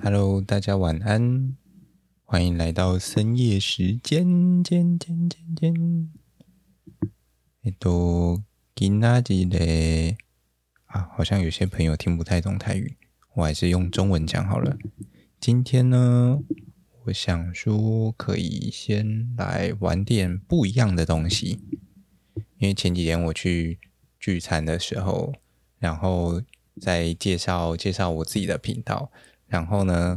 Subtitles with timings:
[0.00, 1.56] Hello，大家晚安，
[2.22, 6.12] 欢迎来到深夜时间，间间间间。
[7.62, 8.40] 哎，都
[8.76, 10.16] 今仔日咧
[10.86, 12.96] 啊，好像有些朋友听不太懂泰语，
[13.34, 14.78] 我还是用中文讲好了。
[15.40, 16.38] 今天呢，
[17.06, 21.58] 我想说可以先来玩点不一样的东西，
[22.58, 23.80] 因为前几天我去
[24.20, 25.32] 聚餐的时候，
[25.80, 26.40] 然后
[26.80, 29.10] 再介绍介绍我自己的频道。
[29.52, 30.16] 然后呢，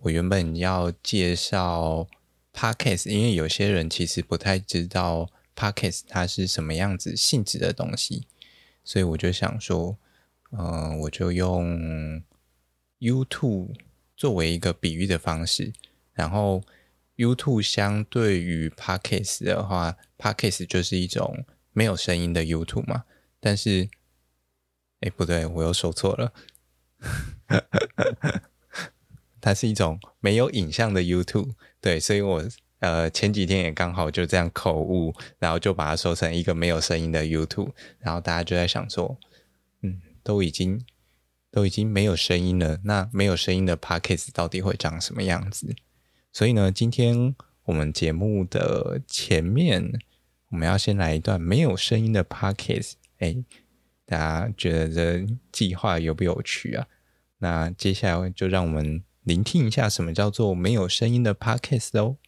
[0.00, 2.08] 我原本要介绍
[2.54, 8.26] Podcast，因为有些人其实不太知道 Podcast 它是什么样子性质的东西，
[8.82, 9.98] 所以我就想说，
[10.52, 12.22] 嗯、我就用
[12.98, 13.74] YouTube
[14.16, 15.74] 作为一个比喻的方式。
[16.14, 16.62] 然后
[17.18, 23.04] YouTube 相对于 Podcast 的话，Podcast 就是一种没有声音的 YouTube 嘛。
[23.40, 23.90] 但是，
[25.00, 26.32] 哎，不对，我又说错了。
[29.44, 32.42] 它是一种没有影像的 YouTube，对，所以我
[32.78, 39.18] 呃前几天也刚好就这样口误，然后就把它说成一个没有声音的 YouTube，然后大家就在想说，
[39.82, 40.82] 嗯，都已经
[41.50, 45.76] 都已经没有声音了，那没有声音的 Podcast 到底会长什么样子？
[46.32, 49.92] 所以呢，今天我们节目的前面
[50.48, 53.36] 我们要先来一段没有声音的 Podcast，哎，
[54.06, 56.86] 大家觉得这计划有不有趣啊？
[57.40, 59.04] 那接下来就让我们。
[59.24, 62.18] 聆听一下什么叫做没有声音的 Podcast 哦。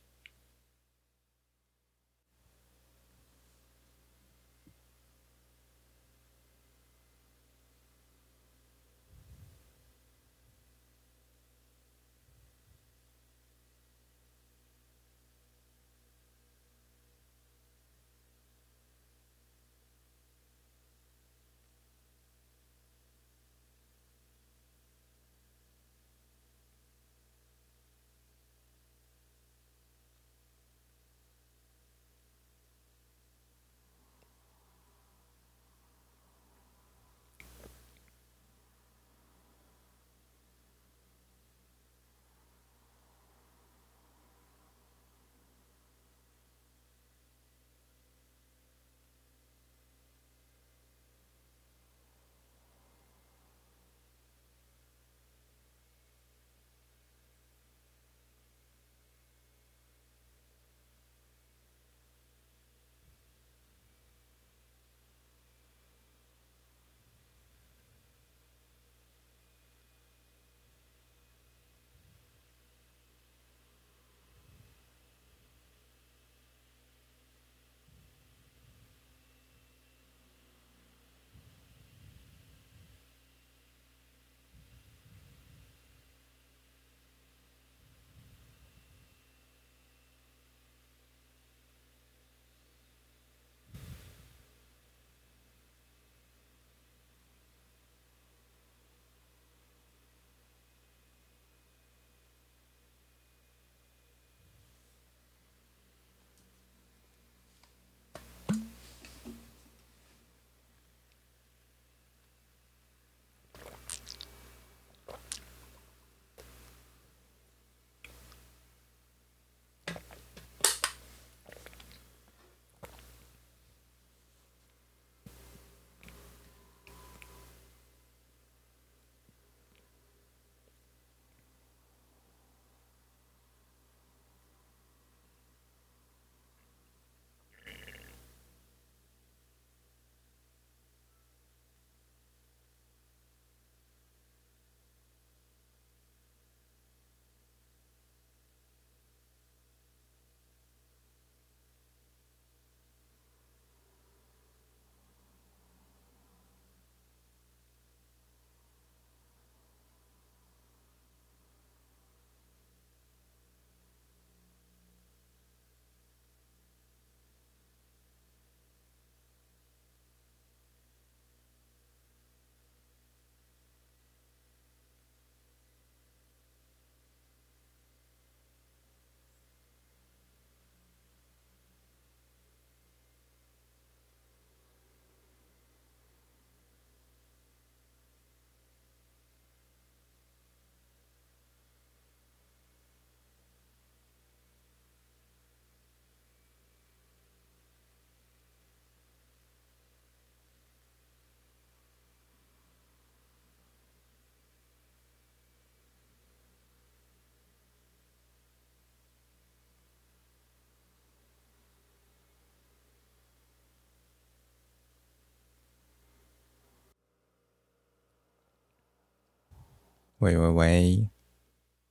[220.19, 221.09] 喂喂喂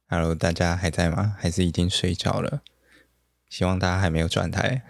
[0.08, 1.36] ，Hello，大家还在吗？
[1.38, 2.64] 还是已经睡着了？
[3.48, 4.82] 希望大家还没有转台。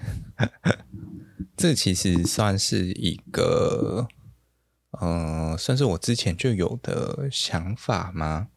[1.58, 4.08] 这其实算是一个，
[5.02, 8.48] 嗯、呃，算是我之前就有的想法吗？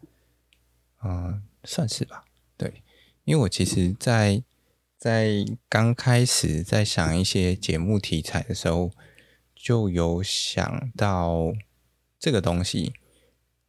[1.03, 2.25] 嗯、算是吧。
[2.57, 2.85] 对，
[3.25, 4.45] 因为我其实，在
[4.97, 8.93] 在刚开始在想一些节目题材的时候，
[9.57, 11.53] 就有想到
[12.21, 12.93] 这个东西。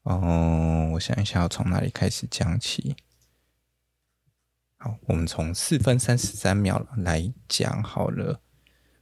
[0.04, 2.96] 嗯、呃，我想一下，要从哪里开始讲起？
[4.78, 8.42] 好，我们从四分三十三秒来讲好了。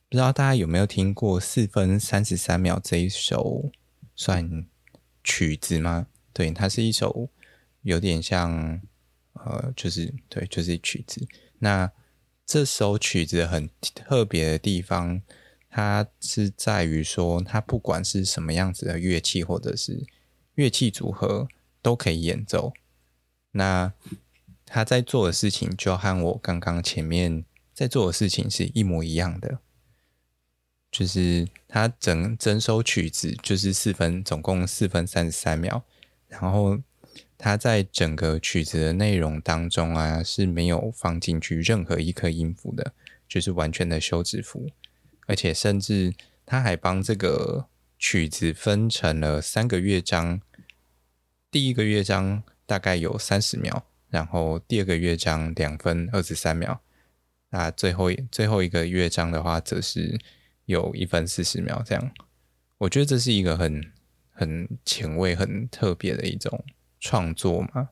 [0.10, 3.72] 不知道大家有没有听过四分三十三秒这一首
[4.16, 4.66] 算
[5.24, 6.08] 曲子吗？
[6.34, 7.30] 对，它是一首
[7.82, 8.82] 有点像
[9.34, 11.28] 呃，就是对，就是曲子。
[11.60, 11.92] 那
[12.46, 15.22] 这首曲子很特别的地方，
[15.70, 20.08] 它是在于说，它不管是什么样子的乐器或者是
[20.58, 21.48] 乐器组合
[21.82, 22.74] 都可以演奏。
[23.52, 23.94] 那
[24.66, 29.60] 他在做的事情就和我刚刚前面在做的事情是一模一样的，
[30.92, 35.84] 就是他整整首曲子就是四分，总共四分三十三秒。
[36.28, 36.78] 然后
[37.38, 42.94] 他在整个曲子的内容当中啊是没有放进去任何一颗音符的，
[43.28, 44.70] 就是完全的休止符，
[45.28, 46.14] 而且甚至
[46.46, 47.68] 他还帮这个
[47.98, 50.42] 曲子分成了三个乐章，
[51.58, 53.84] 第一个乐章大概有三十秒。
[54.10, 56.80] 然后第二个乐章两分二十三秒，
[57.50, 60.20] 那最后最后一个乐章的话，则是
[60.66, 61.82] 有一分四十秒。
[61.84, 62.12] 这样，
[62.78, 63.92] 我觉得这是一个很
[64.30, 66.64] 很前卫、很特别的一种
[67.00, 67.90] 创作嘛。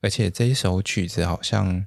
[0.00, 1.84] 而且这一首曲子好像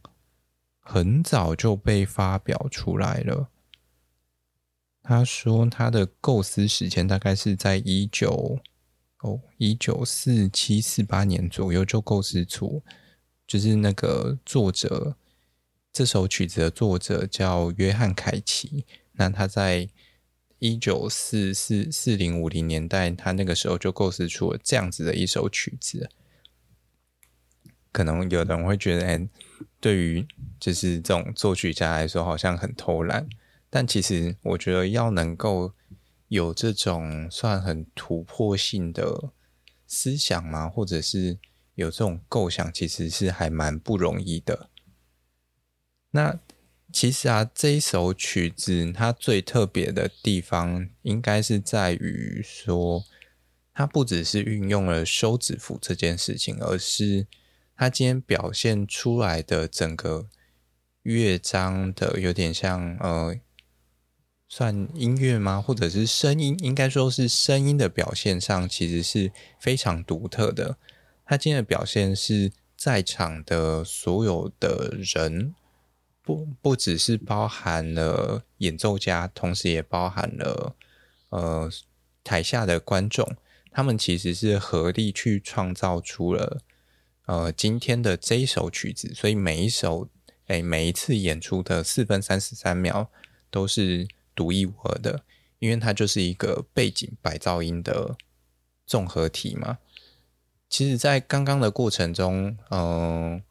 [0.82, 3.50] 很早就被发表出来了。
[5.02, 8.60] 他说他的构思时间大概是在一九
[9.26, 12.84] 哦一九四七四八年左右就构思出。
[13.48, 15.16] 就是那个作者，
[15.94, 18.86] 这首曲子的作者叫约翰凯奇。
[19.14, 19.88] 那他在
[20.58, 26.10] 一九四四四零五零年代，他那个时候就构思出了这样子的一首曲子。
[27.92, 29.30] 可能有人会觉得，哎，
[29.80, 30.28] 对于
[30.60, 33.30] 就是这种作曲家来说，好像很偷懒。
[33.70, 35.72] 但其实我觉得，要能够
[36.28, 39.32] 有这种算很突破性的
[39.86, 41.38] 思想吗，或者是。
[41.76, 44.70] 有这种构想，其实是还蛮不容易的。
[46.12, 46.40] 那
[46.94, 53.04] 其实啊，这一首曲子它最特别的地方，应该是在于说，
[53.74, 57.28] 它不只是运用了休止符这件事情，而是
[57.76, 60.30] 它今天表现出来的整个
[61.02, 63.38] 乐章的有点像呃，
[64.48, 65.62] 算音乐吗？
[65.62, 66.56] 或者是声音？
[66.60, 70.78] 应该说是声音的表现上，其实是非常独特的。
[71.26, 75.56] 他今天的表现是在场的所有的人，
[76.22, 80.76] 不不只是包含了演奏家，同时也包含了
[81.30, 81.70] 呃
[82.24, 83.36] 台下的观众，
[83.72, 86.62] 他们其实是合力去创造出了
[87.26, 90.08] 呃今天的这一首曲子，所以每一首
[90.46, 93.10] 哎每一次演出的四分三十三秒
[93.50, 95.24] 都是独一无二的，
[95.60, 98.16] 因为它就是一个背景白噪音的
[98.86, 99.80] 综合体嘛。
[100.68, 103.42] 其实，在刚刚的过程中，嗯、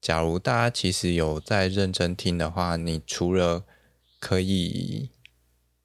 [0.00, 3.64] 假如大家其实有在认真听的话，你除了
[4.20, 5.10] 可以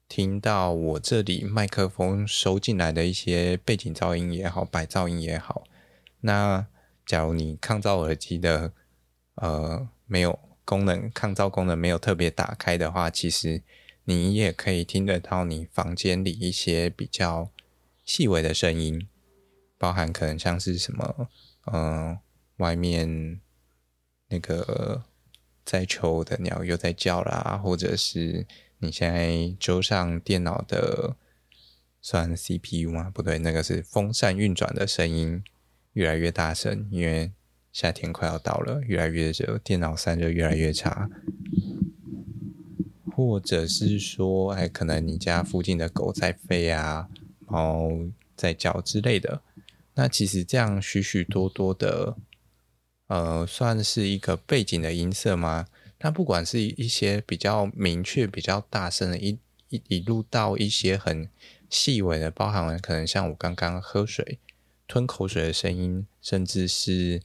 [0.08, 5.64] 听到我这里麦克风收进来的一些背景噪音也好，白噪音也好，
[6.20, 6.66] 那
[7.04, 8.72] 假如你抗噪耳机的
[9.36, 13.62] 呃没有功能，抗噪功能没有特别打开的话，其实
[14.06, 17.52] 你也可以听得到你房间里一些比较
[18.04, 19.06] 细微的声音。
[19.78, 21.28] 包含可能像是什么，
[21.70, 22.18] 嗯、
[22.56, 23.40] 外面
[24.28, 25.04] 那个
[25.66, 28.46] 在求的鸟又在叫啦，或者是
[28.78, 31.16] 你现在桌上电脑的
[32.00, 33.10] 算 CPU 吗？
[33.10, 35.44] 不对，那个是风扇运转的声音
[35.92, 37.32] 越来越大声，因为
[37.70, 41.10] 夏天快要到了，越来越热，电脑散热越来越差。
[43.16, 47.08] 或者是说，哎，可能你家附近的狗在吠啊，
[47.46, 47.88] 猫
[48.36, 49.40] 在叫之类的。
[49.94, 52.14] 那其实这样许许多多的，
[53.06, 55.66] 呃，算是一个背景的音色吗？
[55.98, 59.38] 它不管是一些比较明确、比较大声的，一
[59.70, 61.30] 一一路到一些很
[61.70, 64.38] 细微的，包含可能像我刚刚喝水、
[64.86, 67.22] 吞口水的声音，甚至是，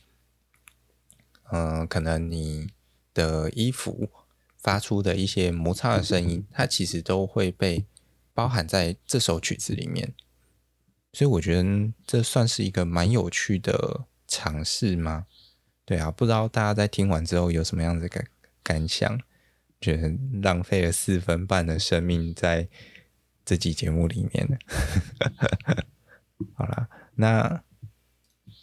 [1.51, 2.69] 嗯、可能你
[3.13, 4.09] 的衣服
[4.61, 7.85] 发出的一些摩擦的声音，它其实都会被
[8.33, 10.13] 包含在这首曲子里面。
[11.13, 15.25] 所以我觉得这算是一个蛮有趣的尝试吗？
[15.83, 18.25] 对啊，不知道大家在听完之后有什么样的感
[18.63, 19.19] 感想？
[19.81, 20.13] 觉得
[20.43, 22.69] 浪费了四分半的生命在
[23.43, 24.57] 这集节目里面了。
[26.53, 27.63] 好啦，那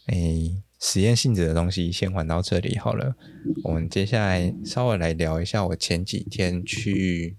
[0.06, 3.16] 诶，实验性质的东西先还到这里好了。
[3.64, 7.36] 我们接下来稍微来聊一下我前几天去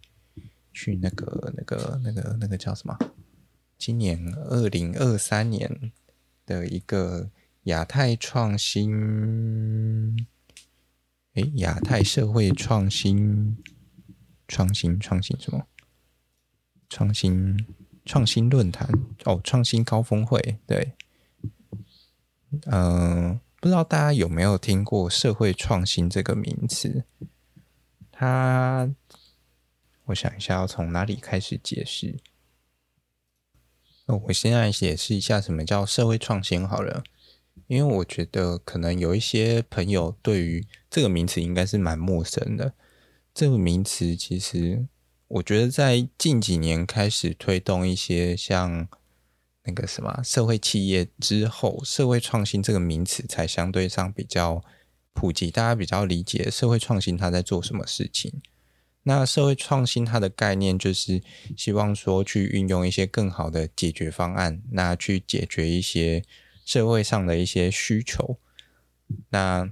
[0.74, 2.98] 去那个那个那个那个叫什么？
[3.78, 5.92] 今年二零二三年
[6.46, 7.30] 的一个
[7.64, 10.28] 亚太创新，
[11.36, 13.58] 诶，亚太社会创新
[14.48, 15.66] 创新创新什么？
[16.90, 17.66] 创新
[18.04, 18.90] 创新论坛
[19.24, 20.94] 哦，创新高峰会对。
[22.66, 27.04] 嗯、不知道大家有没有听过社会创新这个名词？
[28.12, 28.94] 它，
[30.06, 32.18] 我想一下，要从哪里开始解释？
[34.08, 37.04] 我现在解释一下什么叫社会创新好了，
[37.68, 42.74] 因为我觉得可能有一些朋友对于这个名词应该是蛮陌生的。
[43.34, 44.88] 这个名词其实
[45.28, 48.88] 我觉得在近几年开始推动一些像
[49.70, 54.64] 那个什么社会企业之后，社会创新这个名词才相对上比较
[55.14, 58.42] 普及，大家比较理解社会创新它在做什么事情。
[59.04, 61.22] 那社会创新它的概念就是
[61.56, 66.24] 希望说去运用一些更好的解决方案，那去解决一些
[66.66, 68.40] 社会上的一些需求。
[69.30, 69.70] 那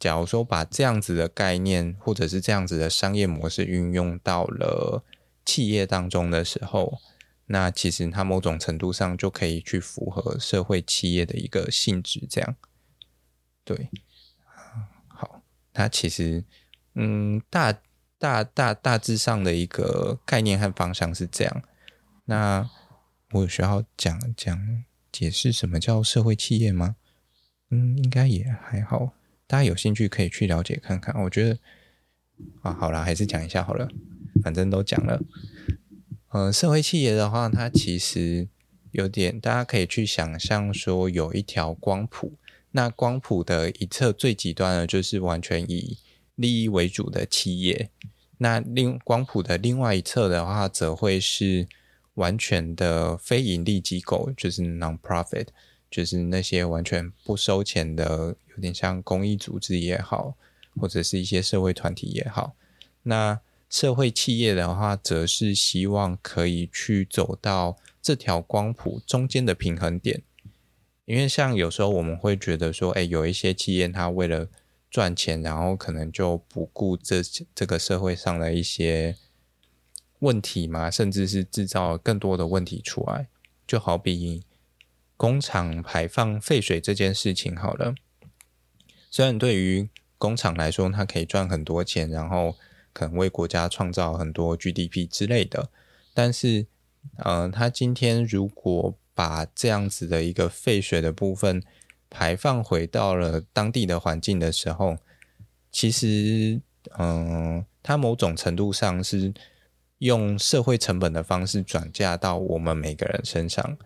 [0.00, 5.04] 假如说把这样子的概念或者是这样子的商业模式运用到了
[5.44, 6.98] 企业当中的时候，
[7.46, 12.26] 那其实它某种程度上就可以去符合社会企业的一个性质。
[12.28, 12.56] 这样，
[13.64, 13.90] 对，
[15.08, 16.44] 好，它其实
[16.94, 17.80] 嗯大。
[18.18, 21.62] 大大大致上的一个概念和方向是这样。
[22.24, 22.70] 那
[23.32, 26.96] 我需要讲讲解释什么叫社会企业吗？
[27.68, 29.12] 嗯，应该也还好。
[29.46, 31.14] 大家有兴趣可以去了解看看。
[31.24, 31.58] 我觉得
[32.62, 33.86] 啊，好啦，还是讲一下好了，
[34.42, 35.22] 反正都讲了。
[36.36, 38.46] 呃，社会企业的话，它其实
[38.90, 42.34] 有点，大家可以去想象说，有一条光谱。
[42.72, 45.96] 那光谱的一侧最极端的，就是完全以
[46.34, 47.88] 利益为主的企业，
[48.36, 51.66] 那另光谱的另外一侧的话，则会是
[52.16, 55.46] 完全的非盈利机构，就是 non-profit，
[55.90, 60.36] 就是那些完全不收钱的，有点像公益组织也好，
[60.78, 62.54] 或者是一些社会团体也好。
[63.04, 70.22] 那社会企业的话，则是希望可以去走到这条光谱中间的平衡点，
[71.04, 74.48] 因为像有时候我们会觉得说，哎，有一些企业它为了
[74.88, 77.20] 赚钱，然后可能就不顾这
[77.54, 79.16] 这个社会上的一些
[80.20, 83.28] 问题嘛，甚至是制造更多的问题出来。
[83.66, 84.44] 就好比
[85.16, 87.96] 工厂排放废水这件事情，好了，
[89.10, 92.56] 虽然对于工厂来说，它可以赚很多钱，然后
[92.96, 95.68] 可能为国家创造很多 GDP 之类的，
[96.14, 96.66] 但是，
[97.18, 101.62] 呃，他今天如果把这样子的一个废水的部分，
[102.08, 104.96] 排放回到了当地的环境的时候，
[105.70, 106.58] 其实，
[106.98, 109.34] 嗯，它某种程度上是
[109.98, 113.76] 用社会成本的方式转嫁到我们每个人身上，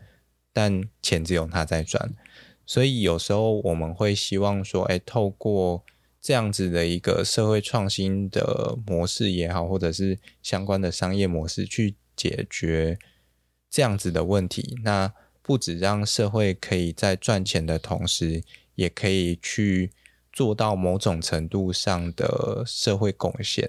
[0.52, 2.14] 但钱只有他在赚，
[2.64, 5.85] 所以有时候我们会希望说，哎，透过
[6.21, 12.99] 这样子的一个社会创新的模式也好，或者是相关的商业模式去解决
[13.69, 15.12] 这样子的问题，那。
[15.43, 18.45] 不只让社会可以在赚钱的同时，
[18.77, 19.91] 也可以去
[20.33, 23.69] 做到某种程度上的社会贡献，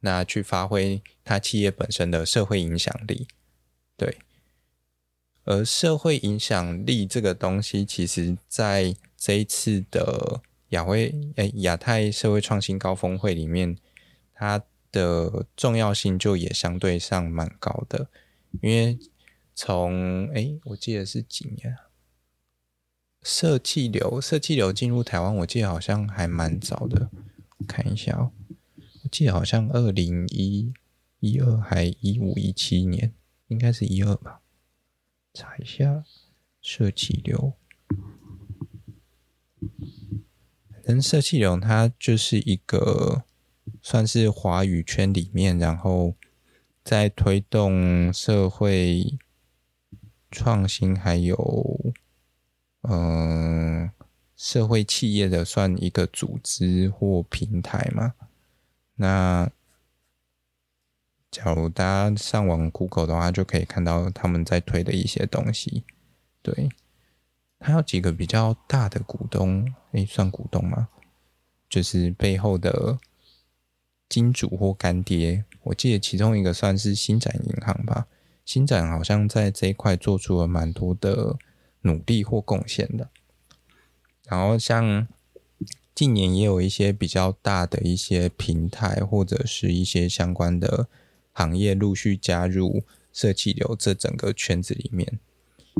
[0.00, 3.26] 那去发挥它企业本身的社会影响力。
[3.96, 4.18] 对，
[5.42, 13.76] 而社会影响力这个东西，其实在这一次的亚会诶亚太社会创新高峰会里面，
[14.34, 18.08] 它的重要性就也相对上蛮高的，
[18.62, 18.98] 因为。
[19.60, 21.90] 从哎，我记得是几年啊？
[23.24, 27.10] 社企流，社企流进入台湾，我记得好像还蛮早的。
[27.66, 28.30] 看一下哦，
[29.02, 30.72] 我记得好像二零一
[31.18, 33.12] 一二还一五一七年，
[33.48, 34.42] 应该是一二吧？
[35.34, 36.04] 查一下
[36.62, 37.54] 社企流。
[40.88, 43.24] 反正社企流它就是一个
[43.82, 46.14] 算是华语圈里面，然后
[46.82, 49.18] 在推动社会。
[50.30, 51.94] 创新还有，
[52.82, 53.90] 嗯、
[54.36, 58.12] 社会企业的算一个组织或平台嘛？
[58.96, 59.50] 那
[61.30, 65.84] 假如大家上网 Google 的话，就可以看到他们在推的一些东西。
[66.42, 66.68] 对，
[67.58, 70.88] 他有几个比较大的股东，诶，算股东吗？
[71.68, 72.98] 就是背后的
[74.08, 75.44] 金主或干爹。
[75.64, 78.06] 我记得其中一个算是星展银行吧，
[78.44, 81.36] 星展好像在这一块做出了蛮多的
[81.82, 83.10] 努力或贡献的。
[84.26, 85.06] 然后像。
[85.94, 90.86] 近年也有一些比较大的一些平台，或者是一些相关的
[91.32, 95.18] 行业陆续加入社企流这整个圈子里面。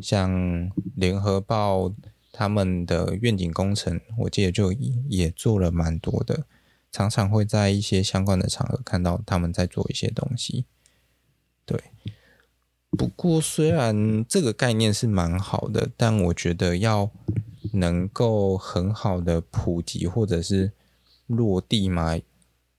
[0.03, 1.93] 像联合报
[2.33, 4.73] 他们的愿景工程，我记得就
[5.09, 6.47] 也做了蛮多的，
[6.91, 10.65] 常常会在一些相关的场合看到他们在做一些东西。
[11.65, 11.83] 对，
[12.91, 17.11] 不过虽然这个概念是蛮好的，但我觉得要。
[17.73, 20.73] 能够很好的普及或者是
[21.27, 22.19] 落地嘛？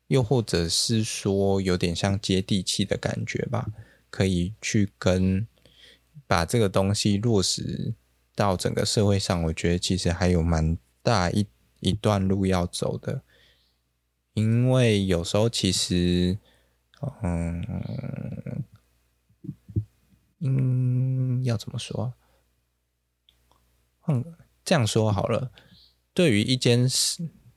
[0.08, 3.68] 又或者是说有点像接地气的感觉吧？
[4.10, 5.46] 可以去跟
[6.30, 7.96] 把这个东西落实
[8.36, 11.48] 到整个社会上，我觉得其实还有蛮大一
[11.80, 13.24] 一段路要走的。
[14.36, 16.38] 因为有时候其实，
[17.24, 17.66] 嗯，
[20.42, 22.14] 嗯，要怎么说？
[24.08, 24.24] 嗯。
[24.64, 25.52] 这样说好了，
[26.14, 26.88] 对于一间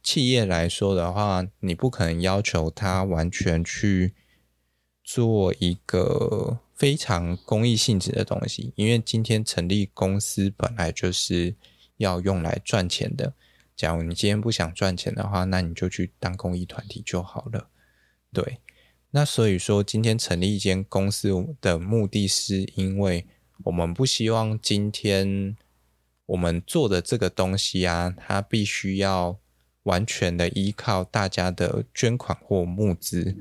[0.03, 4.15] 企业来说的话，你不可能要求他完全去
[5.05, 11.55] 做一个非常公益性质的东西，因为今天成立公司本来就是
[11.99, 13.35] 要用来赚钱的。
[13.77, 17.71] 假如你今天不想赚钱的话，那你就去当公益团体就好了。
[18.33, 18.59] 对，
[19.13, 23.29] 那所以说今天成立一间公司的目的是因为
[23.63, 25.57] 我们不希望今天。
[26.27, 29.39] 我们做的这个东西啊，它必须要
[29.83, 33.37] 完全的依靠大家的捐款或募资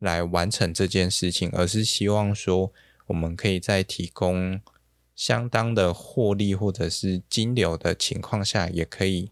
[0.00, 2.72] 来完成这件事情，而是希望说，
[3.06, 4.60] 我们可以在提供
[5.14, 9.30] 相当的获利或者是金流的情况下，也可以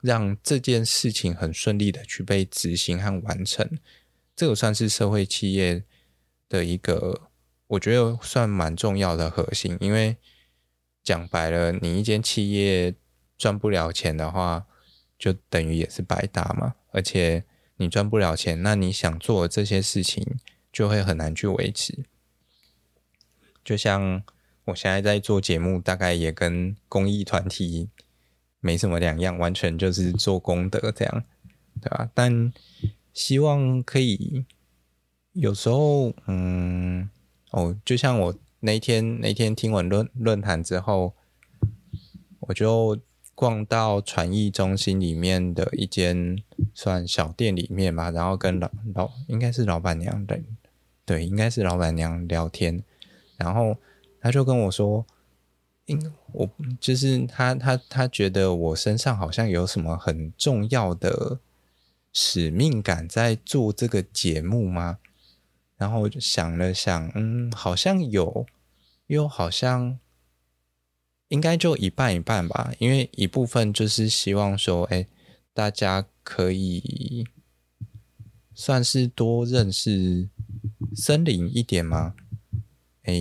[0.00, 3.68] 让这件事情很顺利的去被执行和完成。
[4.36, 5.82] 这个算是社会企业
[6.48, 7.28] 的一个，
[7.66, 10.16] 我觉得算蛮重要的核心，因为。
[11.04, 12.94] 讲白了，你一间企业
[13.36, 14.64] 赚不了钱的话，
[15.18, 16.76] 就等于也是白搭嘛。
[16.92, 17.44] 而且
[17.76, 20.36] 你赚不了钱，那你想做这些事情
[20.72, 22.04] 就会很难去维持。
[23.64, 24.22] 就像
[24.66, 27.88] 我现在在做节目，大概也跟公益团体
[28.60, 31.24] 没什么两样，完全就是做功德这样，
[31.80, 32.10] 对吧？
[32.14, 32.52] 但
[33.12, 34.44] 希望可以
[35.32, 37.08] 有时候，嗯，
[37.50, 38.34] 哦，就像我。
[38.66, 41.14] 那天那天听完论论坛之后，
[42.40, 42.98] 我就
[43.34, 46.42] 逛到传艺中心里面的一间
[46.74, 50.38] 算小店里面吧，然后跟老老应该是老板娘的，
[51.06, 52.82] 对，应该是老板娘聊天，
[53.36, 53.76] 然后
[54.20, 55.06] 他就跟我说，
[55.86, 55.98] 因
[56.32, 61.38] 我就是他他他觉得我身上好像有什么很重要的
[62.12, 64.98] 使命感在做这个节目吗？
[65.76, 68.44] 然后我就想了想，嗯，好像有。
[69.08, 69.98] 又好像
[71.28, 75.06] 应该就一半一半吧，因为一部分就是希望说，哎，
[75.52, 77.24] 大家可以
[78.52, 80.28] 算是多认识
[80.96, 82.16] 森林一点吗？
[83.02, 83.14] 哎，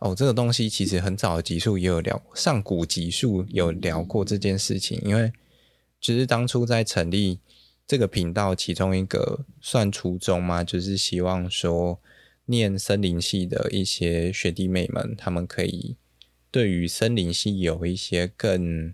[0.00, 5.32] 哦，这个东西其实很早的集数也有聊，上古集数有聊过这件事情，因为
[6.00, 7.38] 只是当初在成立
[7.86, 12.00] 这个频道，其中一个算初衷嘛，就是希望说。
[12.46, 15.96] 念森林系的一些学弟妹们，他们可以
[16.50, 18.92] 对于森林系有一些更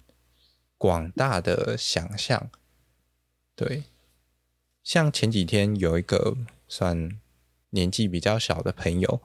[0.81, 2.51] 广大的想象。
[3.55, 3.85] 对，
[4.83, 6.35] 像前几天有一个
[6.66, 7.21] 算
[7.69, 9.21] 年纪比较小的朋友，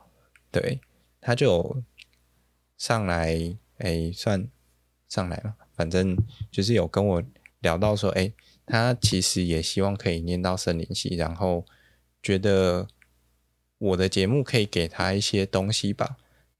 [0.51, 0.81] 对，
[1.21, 1.81] 他就
[2.75, 4.49] 上来，哎，算
[5.07, 6.17] 上来了，反正
[6.51, 7.23] 就是有跟我
[7.61, 8.33] 聊到说，哎，
[8.65, 11.65] 他其实也希望可以念到森林系，然后
[12.21, 12.89] 觉得。
[13.77, 16.15] 我的节目可以给他一些东西吧，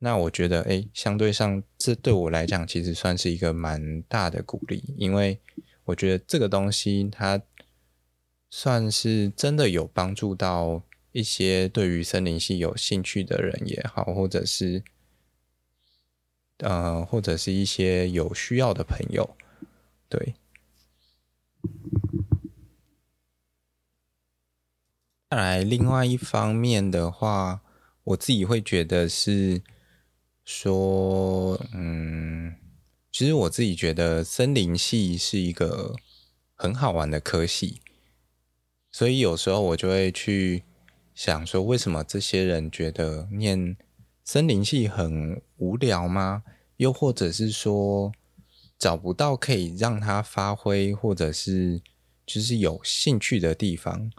[0.06, 5.41] 那我觉得，哎，相对上，这对我来讲其实算是一个蛮大的鼓励，因为
[5.86, 7.41] 我觉得这个东西它
[8.52, 14.84] 算是真的有帮助到一些对于森林系有兴趣的人也好，或者是
[16.60, 19.36] 呃，或者是一些有需要的朋友，
[20.08, 20.36] 对。
[25.32, 27.62] 再来，另外一方面的话，
[28.04, 29.63] 我自己会觉得是
[30.46, 32.56] 说，嗯，
[33.12, 35.96] 其实我自己觉得森林系是一个
[36.54, 37.82] 很好玩的科系，
[38.92, 40.64] 所以有时候我就会去
[41.14, 43.76] 想说，为什么这些人觉得念
[44.24, 46.44] 森林系很无聊吗？
[46.78, 48.12] 又或者是说
[48.78, 51.82] 找不到可以让他发挥，或者是
[52.26, 54.12] 就是有兴趣的地方。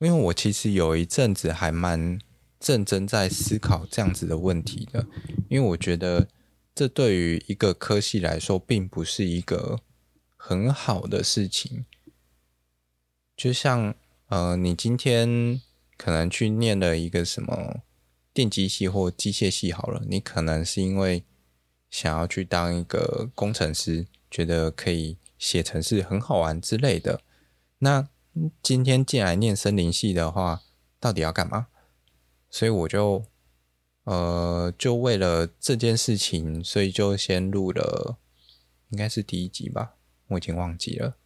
[0.00, 2.18] 因为我其实有一阵子还蛮
[2.60, 5.06] 认真在思考这样子的问题的，
[5.48, 6.28] 因为我觉得
[6.74, 9.80] 这对于一个科系来说，并不是一个
[10.36, 11.84] 很好的事情。
[13.36, 13.94] 就像
[14.28, 15.60] 呃，你今天
[15.96, 17.82] 可能去念了一个什么
[18.32, 21.24] 电机系或机械系好了，你可能是因为
[21.90, 27.20] 想要去当一个工程师，觉得可以写程式很好玩之类的，
[27.78, 28.08] 那。
[28.62, 30.60] 今天进来念森林系的话，
[31.00, 31.68] 到底要干嘛？
[32.56, 33.22] 所以我就，
[34.04, 38.16] 呃，就为了这件事情，所以就先录了，
[38.88, 39.96] 应该是第一集吧，
[40.28, 41.18] 我已经忘记了。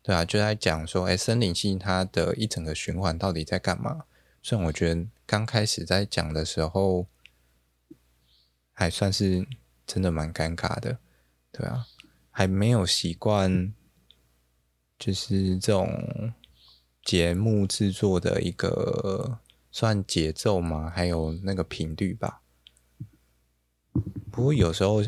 [0.00, 4.06] 对啊，就在讲说，哎，森林系它的一整个循环到底在干嘛？
[4.42, 7.06] 虽然我觉得刚开始在讲的时候，
[8.72, 9.46] 还算是
[9.86, 10.96] 真的蛮尴尬的，
[11.50, 11.86] 对啊，
[12.30, 13.74] 还没有习惯，
[14.98, 16.32] 就是这种。
[17.04, 19.40] 节目制作的一个
[19.72, 22.42] 算节奏嘛，还有那个频率吧。
[24.30, 25.02] 不过有时候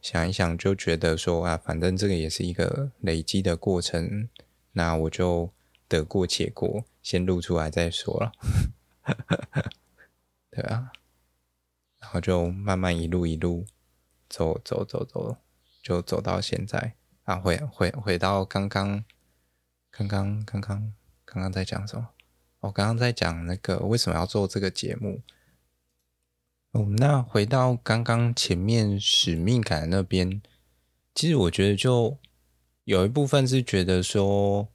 [0.00, 4.28] 想一想，就觉得说啊，反正这个也是一个累积的过程，
[4.72, 5.52] 那我就
[5.86, 8.32] 得过且过，先录出来再说了。
[10.50, 10.90] 对啊，
[12.00, 13.66] 然后就慢慢一路一路
[14.28, 15.36] 走走走走，
[15.82, 19.04] 就走到现在啊，回回回到刚刚
[19.90, 20.92] 刚刚刚刚。
[21.24, 22.10] 刚刚在讲什么？
[22.62, 25.20] 我刚刚在讲那个为什么要做这个节目。
[26.70, 30.40] 哦，那回到刚刚前面使命感那边，
[31.12, 32.16] 其实我觉得就
[32.84, 34.68] 有一部分是觉得说，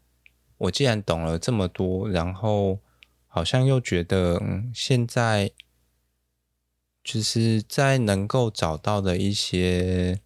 [0.57, 2.79] 我既然懂了这么多，然后
[3.25, 5.51] 好像又觉得，嗯，现在
[7.01, 10.19] 就是在能够找到的一些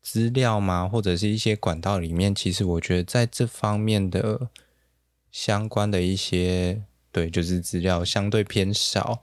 [0.00, 4.48] 资料嘛，或者是一些管道里面，其实我觉得在这方面的。
[5.30, 9.20] 相关的一些对，就是资料相对偏少，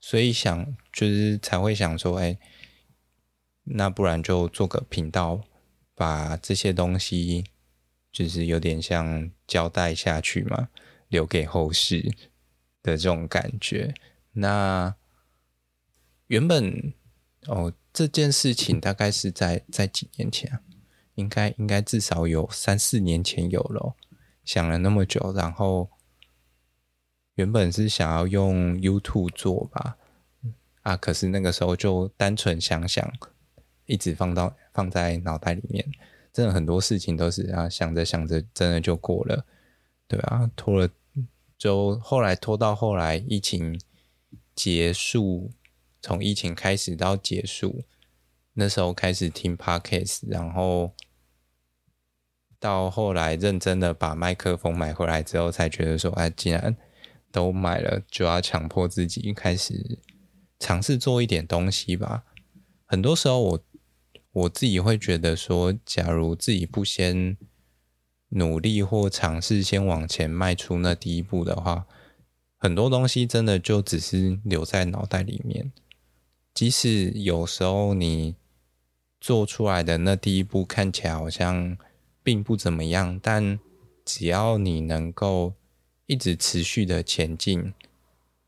[0.00, 2.38] 所以想就是才会想说，哎，
[3.64, 5.42] 那不然就做个频道，
[5.94, 7.44] 把这些东西
[8.12, 10.68] 就是有点像交代下去嘛，
[11.08, 12.02] 留给后世
[12.82, 13.94] 的这种感觉。
[14.32, 14.94] 那
[16.28, 16.92] 原本
[17.46, 20.58] 哦，这件事情大概是在在几年前，
[21.14, 23.94] 应该应该至少有三四年前有了。
[24.46, 25.90] 想了那么久，然后
[27.34, 29.98] 原本是想要用 YouTube 做吧，
[30.82, 33.12] 啊，可是那个时候就单纯想想，
[33.84, 35.84] 一直放到放在脑袋里面，
[36.32, 39.44] 真的很多事情都是啊想着想着，真的就过了，
[40.06, 40.88] 对啊，拖了，
[41.58, 43.78] 就后来拖到后来疫情
[44.54, 45.50] 结束，
[46.00, 47.82] 从疫情开始到结束，
[48.54, 50.94] 那时候开始听 Podcast，然后。
[52.58, 56.76] 到后来认真的把麦克风买回来之后，才觉得说，哎，既然
[57.30, 59.98] 都买了，就要强迫自己开始
[60.58, 62.24] 尝试做一点东西吧。
[62.86, 63.64] 很多时候我，
[64.32, 67.36] 我自己会觉得说，假如自己不先
[68.30, 71.86] 努力或尝试，先往前迈出那第一步的话，
[72.56, 75.72] 很多东西真的就只是留在脑袋里面。
[76.54, 78.34] 即使有时候你
[79.20, 81.76] 做出来的那第一步看起来好像。
[82.26, 83.60] 并不怎么样，但
[84.04, 85.54] 只要你能够
[86.06, 87.72] 一直持续的前进，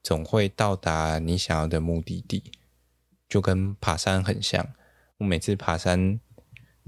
[0.03, 2.43] 总会到达你想要的目的地。
[3.29, 4.75] 就跟爬山很像，
[5.19, 6.19] 我每次爬山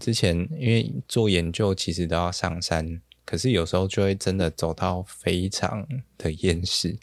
[0.00, 5.86] 之前，因为做研究，其实都要上山，可是有时候就会真的走到非常
[6.18, 6.98] 的厌世，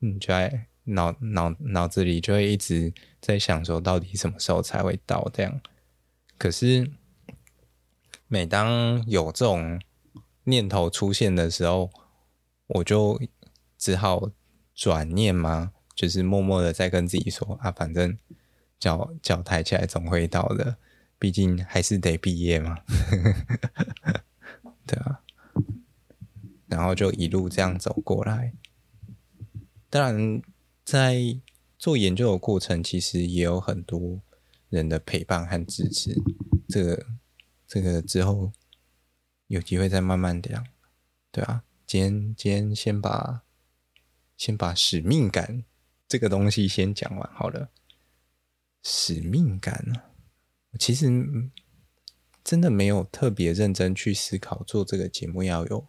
[0.00, 5.60] 嗯，就在脑脑脑子里就会一直在想说，到底什么时候才会到这样？
[6.38, 6.90] 可是。
[8.32, 9.78] 每当有这种
[10.44, 11.90] 念头出现的时候，
[12.68, 13.20] 我就
[13.76, 14.30] 只好
[14.74, 18.16] 转念嘛，就是默默的在跟自己说啊，反正
[18.80, 20.78] 脚脚抬起来总会到的，
[21.18, 22.78] 毕竟还是得毕业嘛。
[24.86, 25.20] 对啊，
[26.68, 28.54] 然后就一路这样走过来。
[29.90, 30.40] 当然，
[30.86, 31.38] 在
[31.78, 34.22] 做研究的过程，其实也有很多
[34.70, 36.16] 人的陪伴和支持。
[36.66, 37.04] 这。
[37.72, 38.52] 这个之后
[39.46, 40.62] 有机会再慢慢聊，
[41.30, 43.44] 对啊，今天今天先把
[44.36, 45.64] 先把使命感
[46.06, 47.70] 这个东西先讲完好了。
[48.82, 50.02] 使命感呢，
[50.78, 51.08] 其实
[52.44, 55.86] 真的没有特别认真去思考做这个节目要有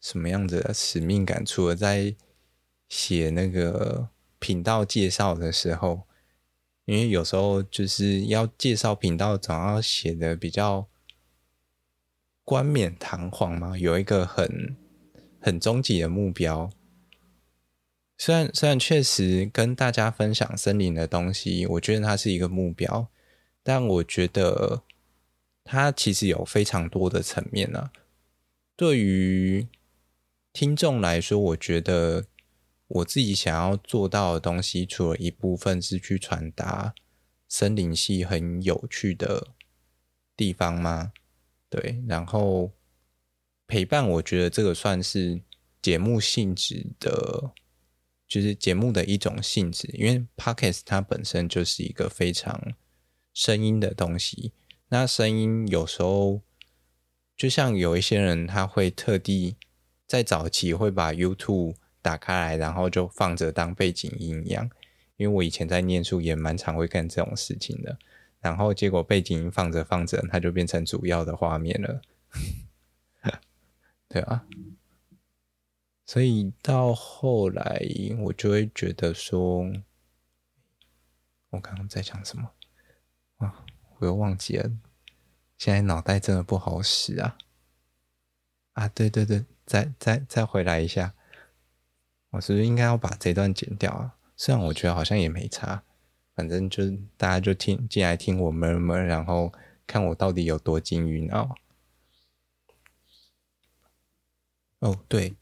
[0.00, 2.14] 什么样子的使命感，除了在
[2.88, 6.06] 写那个频道介绍的时候
[6.84, 10.88] 因为有时候就是要介绍频道，总要写的比较
[12.48, 14.74] 冠冕堂皇吗，有一个很
[15.38, 16.70] 很终极的目标。
[18.16, 23.10] 虽然虽然确实跟大家分享森林的东西，我觉得它是一个目标，
[23.62, 24.82] 但我觉得
[25.62, 27.92] 它其实有非常多的层面呢、啊。
[28.74, 29.68] 对于
[30.54, 32.24] 听众来说，我觉得。
[32.90, 36.94] 我自己想要做到的东西，除了一部分是去传达
[37.46, 39.48] 森林系很有趣的
[40.34, 41.12] 地方吗？
[41.70, 42.72] 对，然后
[43.66, 45.40] 陪伴，我觉得这个算是
[45.82, 47.52] 节目性质的，
[48.26, 49.88] 就是节目的一种性质。
[49.92, 52.74] 因为 Podcast 它本身就是一个非常
[53.34, 54.52] 声音的东西，
[54.88, 56.40] 那声音有时候
[57.36, 59.56] 就像有一些人他会特地
[60.06, 64.70] 在早期会把 YouTube 打开来，然后就放着当背景音一样。
[65.18, 67.98] 因为我以前在念书也蛮常会干这种事情的。
[68.40, 72.00] 然后结果背景音放着放着，它就变成主要的画面了。
[74.08, 74.46] 对啊，
[76.06, 77.82] 所以到后来
[78.20, 79.70] 我就会觉得说，
[81.50, 82.50] 我刚刚在讲什么
[83.36, 83.66] 啊？
[83.98, 84.70] 我又忘记了。
[85.58, 87.36] 现在脑袋真的不好使啊！
[88.74, 91.14] 啊，对对对，再再再回来一下。
[92.30, 94.16] 我是不是应该要把这段剪掉啊？
[94.36, 95.82] 虽然我觉得好像也没差，
[96.38, 96.84] 反正就
[97.16, 99.52] 大家就听进来听我闷闷然后
[99.88, 101.56] 看我到底有多金鱼脑。
[104.78, 105.34] 哦，对，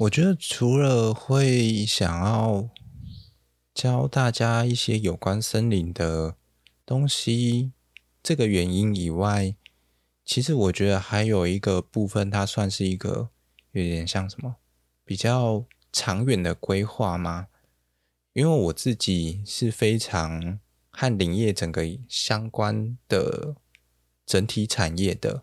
[0.00, 2.68] 我觉得除了会想要
[3.72, 6.36] 教大家一些有关森林的
[6.84, 7.72] 东西
[8.22, 9.54] 这个原因以外，
[10.22, 13.30] 其实我觉得还有一个部分，它算是一个
[13.72, 14.56] 有点像什么？
[15.02, 17.48] 比较长远的规划吗？
[18.32, 20.60] 因为我自己是非常
[20.90, 23.56] 和林业整个相关的
[24.24, 25.42] 整体产业的。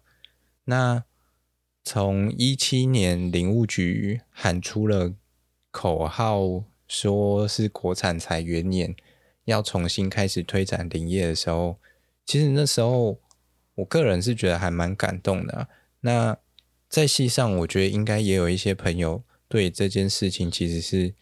[0.65, 1.04] 那
[1.84, 5.13] 从一七年林务局喊出了
[5.71, 8.95] 口号，说是国产财元年，
[9.43, 11.80] 要重新开始推展林业的时候，
[12.26, 13.19] 其实那时候
[13.76, 15.67] 我个人是觉得还蛮感动的。
[16.02, 16.38] 那
[16.88, 19.24] 在系上，我觉得应该也有一些朋友。
[19.48, 21.13] 对这件事情其实是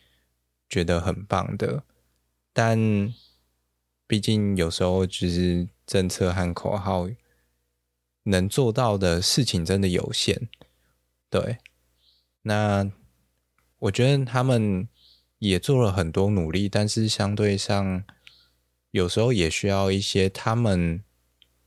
[0.73, 1.83] 觉得很棒的，
[2.51, 3.13] 但
[4.07, 7.07] 毕竟有时候就是政策和口号
[8.23, 10.49] 能做到的事情真的有限。
[11.29, 11.59] 对，
[12.41, 12.91] 那
[13.77, 14.87] 我觉得他们
[15.37, 18.03] 也做了很多努力，但是相对上
[18.89, 21.03] 有时候也需要一些他们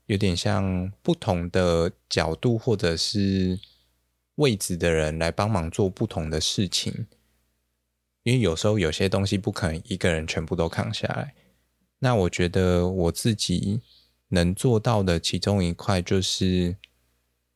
[0.06, 3.60] 有点像不同的角度或者是。
[4.36, 7.06] 位置的人来帮忙做不同的事情，
[8.26, 11.32] 因为有时候有些东西不可能一个人全部都扛下来。
[12.00, 13.80] 那我觉得我自己
[14.30, 16.76] 能做到的其中一块，就是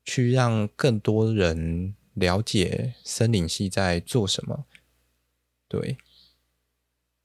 [0.05, 4.65] 去让更多人了解森林系在做什么。
[5.67, 5.99] 对，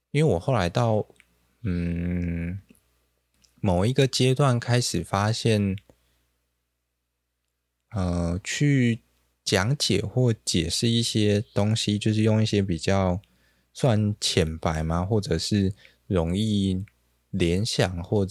[0.10, 1.06] 因为我后来到
[1.62, 2.60] 嗯
[3.62, 5.78] 某一个阶段开始发现，
[7.92, 9.04] 呃，去。
[9.46, 13.22] 讲解或解释一些东西，就是用一些比较
[13.76, 15.74] 算浅白吗，或者是
[16.08, 16.86] 容易
[17.32, 18.26] 联想，或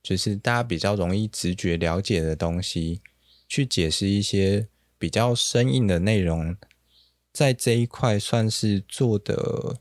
[0.00, 3.02] 就是大家比较容易直觉了解的东西，
[3.48, 6.56] 去解释一些比较生硬的内容，
[7.32, 9.80] 在这一块算是做的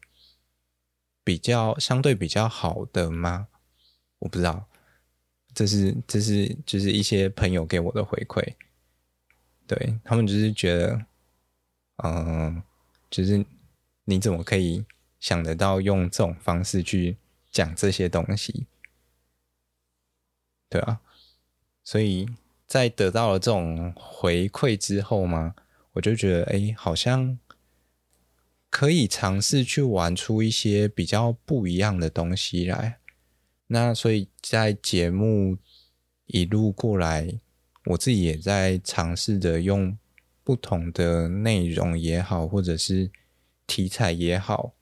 [1.23, 3.49] 比较相对比较好的吗？
[4.17, 4.67] 我不知道，
[5.53, 8.55] 这是这是就是一些朋友给我的回馈。
[9.67, 11.05] 对，他们就是觉得，
[12.03, 12.63] 嗯，
[13.11, 13.45] 就是
[14.05, 14.85] 你怎么可以
[15.19, 17.17] 想得到用这种方式去
[17.49, 18.67] 讲这些东西？
[20.69, 21.01] 对啊，
[21.83, 22.27] 所以
[22.65, 25.55] 在得到了这种回馈之后嘛，
[25.93, 27.37] 我就觉得，哎，好像
[28.69, 32.99] 可以尝试去玩出一些比较不一样的东西来。
[33.67, 35.57] 那所以在节目
[36.25, 37.39] 一路过来。
[37.85, 39.97] 我自己也在尝试着用
[40.43, 43.09] 不同的内容也好，或者是
[43.71, 44.73] 题材也好，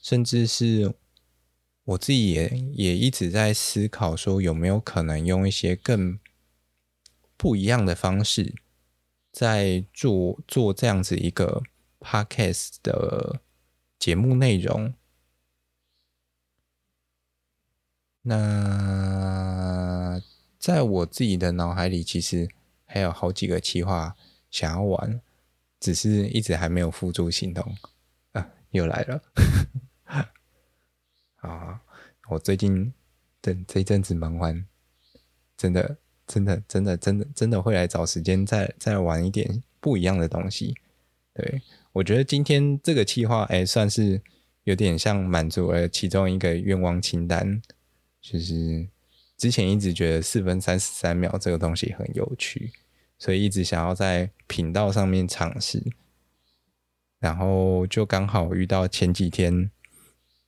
[0.00, 0.94] 甚至是
[1.82, 6.20] 我自己也也一直在思考，说有没有可能用一些更
[7.36, 8.54] 不一样的方式，
[9.32, 11.64] 在做做这样子一个
[11.98, 13.40] podcast 的
[13.98, 14.94] 节目内容。
[18.22, 20.22] 那。
[20.58, 22.48] 在我自己的脑海里，其实
[22.84, 24.16] 还有好几个企划
[24.50, 25.22] 想要玩，
[25.78, 27.76] 只是一直还没有付诸行动。
[28.68, 29.22] 啊，又来了！
[31.40, 31.80] 啊，
[32.28, 32.92] 我最近
[33.40, 34.66] 等这一阵子忙完，
[35.56, 40.74] 真的真的真的真的真的会来找时间再再玩一点不一样的东西。
[41.34, 44.20] 对，我觉得今天这个计划，哎，算是
[44.64, 47.62] 有点像满足了其中一个愿望清单，
[48.20, 48.88] 就是
[49.36, 52.72] 之前一直觉得四分三十三秒这个东西很有趣，
[53.18, 55.80] 所以一直想要在频道上面尝试，
[57.18, 59.70] 然后就刚好遇到前几天。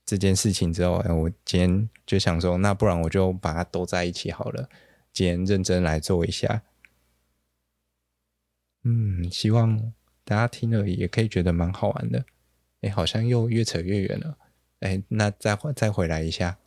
[0.07, 4.69] 这件事情之后，哎，我今天就想说，那不然我就把它都在一起好了。
[5.13, 6.65] 今天认真来做一下，
[8.83, 9.93] 嗯，希望
[10.25, 12.25] 大家听了也可以觉得蛮好玩的。
[12.81, 14.37] 哎，好像又越扯越远了。
[14.81, 16.59] 哎，那再再回来一下。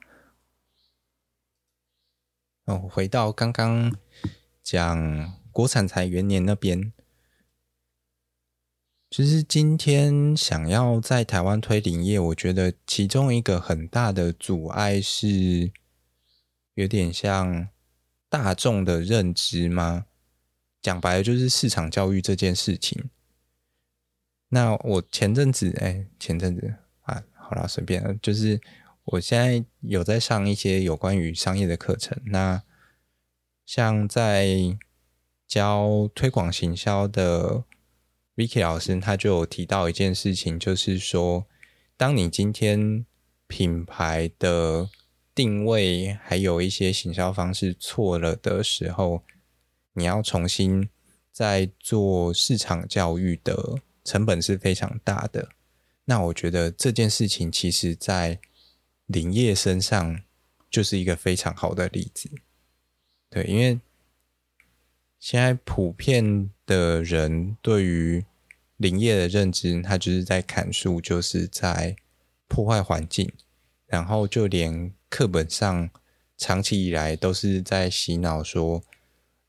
[2.63, 3.93] 哦，回到刚刚
[4.61, 6.93] 讲国产财元年那边。
[9.15, 15.71] 其实今天想要在台湾推林业，我觉得其中一个很大的阻碍是
[16.73, 17.67] 有点像
[18.27, 20.07] 大众的认知吗？
[20.81, 23.11] 讲白了就是市场教育这件事情。
[24.49, 28.59] 那我前阵子，哎，前阵子啊，好啦，随便，就是
[29.03, 32.19] 我现在有在上一些有关于商业的课程。
[32.25, 32.63] 那
[33.63, 34.75] 像在
[35.47, 37.63] 教推广行销的。
[38.35, 41.45] Vicky 老师他就有提到一件事情，就是说，
[41.95, 43.05] 当你今天
[43.47, 44.89] 品牌的
[45.35, 49.23] 定位还有一些行销方式错了的时候，
[49.93, 50.89] 你要重新
[51.31, 55.49] 再做市场教育的成本是非常大的。
[56.05, 58.39] 那我觉得这件事情其实在
[59.05, 60.21] 林业身上
[60.69, 62.29] 就是一个非常好的例子。
[63.29, 63.79] 对，因为
[65.19, 68.25] 现在普遍的人对于
[68.77, 71.95] 林业的认知，他就是在砍树，就是在
[72.47, 73.31] 破坏环境，
[73.87, 75.89] 然后就连课本上
[76.37, 78.83] 长期以来都是在洗脑说，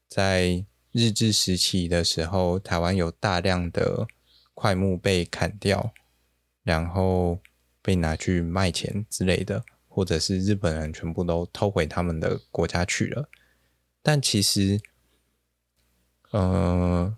[0.09, 4.07] 在日治时期的时候，台湾有大量的
[4.53, 5.93] 块木被砍掉，
[6.63, 7.41] 然后
[7.83, 13.29] 被拿去卖钱之类的，或者是日本人全部都偷回他们的国家去了，
[14.03, 14.81] 但其实，
[16.39, 17.17] 呃。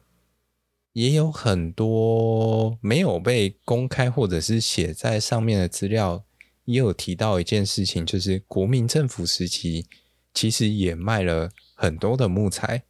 [0.92, 6.24] 也有很多没有被公开或者是写在上面的资料，
[6.64, 9.84] 也有提到一件事情，就是国民政府时期
[10.32, 12.84] 其实也卖了很多的木材，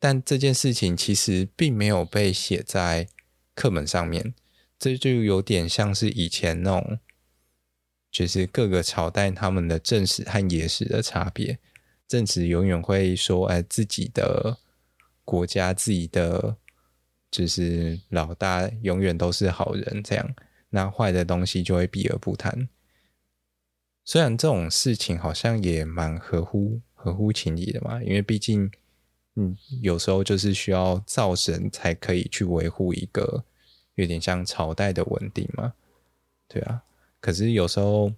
[0.00, 3.06] 但这件事情其实并没有被写在
[3.54, 4.34] 课本上面，
[4.76, 6.98] 这就有点像是以前那种，
[8.10, 11.60] 就是各个朝代他们的正史和野史的差别，
[12.08, 14.58] 正史永远会说，哎，自己的
[15.28, 16.56] 国家自己的。
[17.30, 20.34] 就是老大永远都是好人，这样，
[20.70, 22.70] 那坏的东西就会避而不谈。
[24.02, 28.70] 虽然这种事情好像也蛮合乎合乎情理的嘛，因为毕竟，
[29.34, 33.44] 嗯，有时候就是需要造神才可以去维护一个
[33.96, 35.74] 有点像朝代的稳定嘛，
[36.48, 36.82] 对啊。
[37.20, 38.10] 可是有时候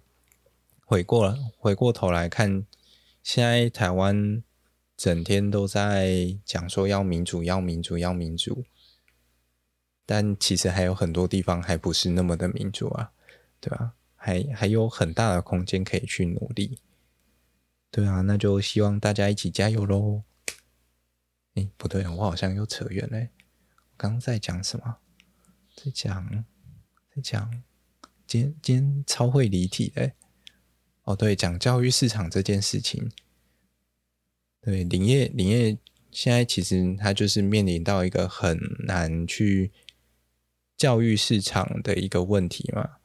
[0.85, 2.65] 回过了回过头来看，
[3.23, 4.41] 现在台湾
[5.01, 8.63] 整天都在讲说要民主，要民主，要民主。
[10.05, 13.11] 但其实还有很多地方还不是那么的民主啊，
[13.59, 13.93] 对吧？
[14.15, 16.77] 还还有很大的空间可以去努力，
[17.89, 20.21] 对啊，那就希望大家一起加油喽！
[21.55, 23.17] 哎，不对，我好像又扯远了。
[23.17, 24.97] 我刚刚在讲什么？
[25.75, 26.45] 在讲，
[27.15, 27.63] 在讲，
[28.27, 30.11] 今天今天超会离题的。
[31.05, 33.11] 哦，对，讲教育市场这件事情。
[34.61, 35.77] 对，林业林业
[36.11, 39.71] 现在其实它就是面临到一个很难去。
[40.77, 42.97] 教育市场的一个问题嘛，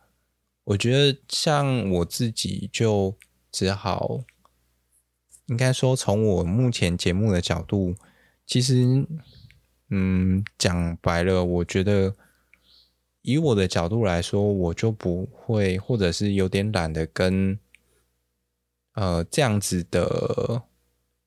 [0.65, 3.15] 我觉得像我自己就
[3.53, 4.25] 只好，
[5.49, 7.95] 应该说从我目前节目的角度，
[8.47, 9.07] 其实，
[9.91, 12.17] 嗯，讲白了，我觉得
[13.21, 17.59] 以我的角度来说，我就不会，或者是有点懒得跟，
[18.95, 20.63] 呃，这样子的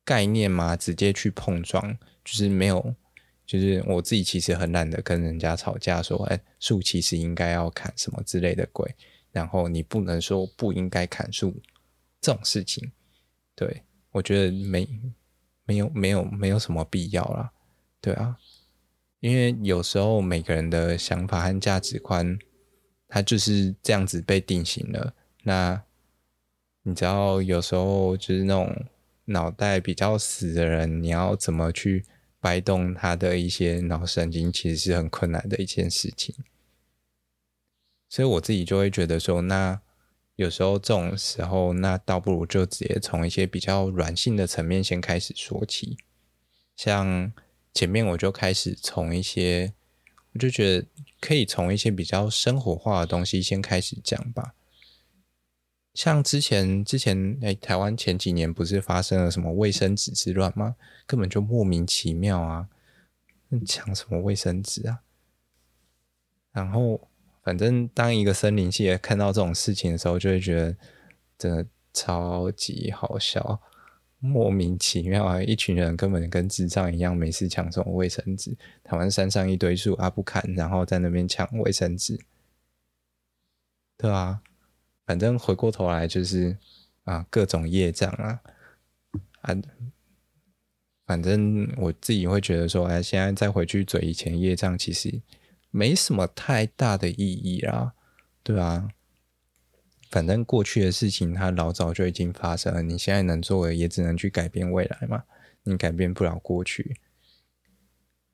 [0.09, 1.95] 概念嘛，直接去碰撞，
[2.25, 2.95] 就是没有。
[3.45, 8.95] 就是我自己其实很懒得跟人家吵架，说，哎，树其实应该要砍什么之类的鬼，
[9.31, 11.55] 然后你不能说不应该砍树
[12.21, 12.91] 这种事情，
[13.55, 14.87] 对，我觉得没
[15.65, 17.51] 没有没有没有什么必要啦，
[18.01, 18.37] 对啊，
[19.19, 22.37] 因为有时候每个人的想法和价值观，
[23.07, 25.13] 它就是这样子被定型了。
[25.43, 25.81] 那
[26.83, 28.85] 你知道，有时候就是那种
[29.29, 32.05] 脑袋比较死的人，你要怎么去？
[32.41, 36.33] 掰动他的一些脑神经，其实是很困难的一件事情，
[38.07, 39.81] 所以我自己就会觉得说，那
[40.37, 45.97] 有时候这种时候，那倒不如就直接从一些比较软性的层面先开始说起。
[46.77, 47.33] 像
[47.73, 49.73] 前面我就开始从一些，
[50.31, 50.87] 我就觉得
[51.19, 54.55] 可以从一些比较生活化的东西先开始讲吧。
[55.99, 60.77] 像之前之前哎，台湾前几年不是发生了什么卫生纸之乱吗？
[61.05, 62.69] 根本就莫名其妙啊！
[63.67, 65.01] 抢什么卫生纸啊？
[66.53, 67.05] 然后
[67.43, 70.77] 反正当一个森林系看到这种事情的时候，就会觉得
[71.37, 73.61] 真的超级好笑，
[74.19, 75.43] 莫名其妙啊！
[75.43, 78.55] 一群人根本跟智障一样，没事抢什么卫生纸。
[78.85, 82.17] 台湾山上一堆树啊，不砍，然后在那边抢卫生纸，
[83.97, 84.39] 对啊。
[85.09, 86.55] 反正回过头来就是
[87.05, 88.39] 啊，各种业障啊
[89.41, 89.55] 啊！
[91.07, 95.19] 反正我自己会觉得说，哎，现在再回去嘴以前业障，其实
[95.71, 97.93] 没什么太大的意义啦，
[98.43, 98.89] 对啊。
[100.11, 105.23] 反正过去的事情它老早就已经发生了，你现在能做的也只能去改变未来嘛，
[105.63, 106.95] 你改变不了过去。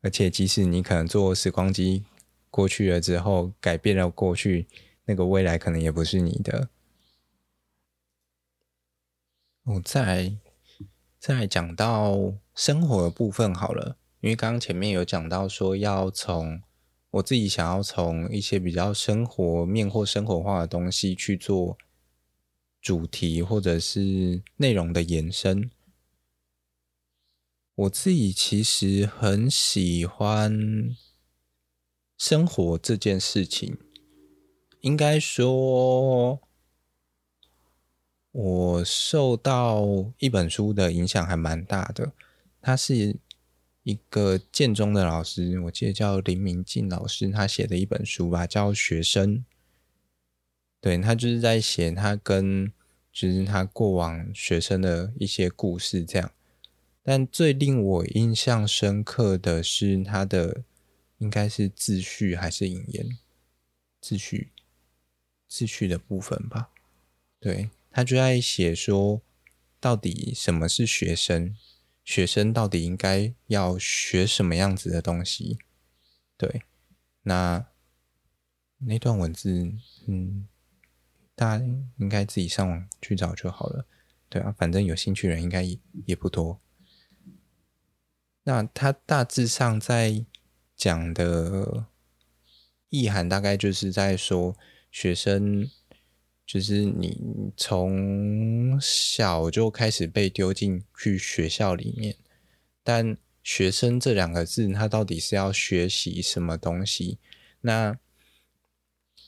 [0.02, 2.04] 而且即使你可能坐时光机
[2.50, 4.68] 过去了之后，改变了过去。
[5.06, 6.70] 那个未来可能也不是你的。
[9.64, 10.38] 我再
[11.18, 16.62] 再讲到生活的部分好了，因为刚刚前面有讲到说要从
[17.12, 21.78] 我自己想要从一些比较生活面或生活化的东西去做
[22.82, 25.72] 主题或者是内容的延伸。
[27.74, 30.96] 我自己其实很喜欢
[32.18, 33.78] 生活这件事情。
[34.86, 36.40] 应该说，
[38.32, 42.14] 我受到一本书的影响还蛮大的。
[42.62, 43.18] 他是
[43.82, 49.38] 一个建中的老师，我记得叫林明进老师，他写的一本书吧，叫《学生》。
[50.80, 52.72] 对，他就是在写他跟
[53.12, 56.32] 就是他过往学生的一些故事这样。
[57.02, 60.62] 但最令我印象深刻的是他的，
[61.18, 63.18] 应该是自序还是引言？
[64.00, 64.52] 自序。
[65.50, 66.72] 秩序的部分吧，
[67.40, 69.22] 对，他就在写说，
[69.80, 71.56] 到底什么是学生？
[72.04, 75.60] 学生到底应该要学什么样子的东西？
[76.38, 76.64] 对，
[77.24, 77.66] 那
[78.80, 79.72] 那段文字，
[80.08, 80.48] 嗯，
[81.36, 81.66] 大家
[81.98, 83.88] 应该自己上网去找就好了。
[84.28, 86.60] 对啊，反正有兴趣人应该也也不多。
[88.44, 90.26] 那他大致上在
[90.76, 91.88] 讲的
[92.90, 94.58] 意涵，大概就是在说。
[94.96, 95.70] 学生
[96.46, 102.16] 就是你从小就开始被丢进去学校里面，
[102.82, 107.18] 但“学生”这两个字，它到底是要学习什么东西？
[107.60, 108.00] 那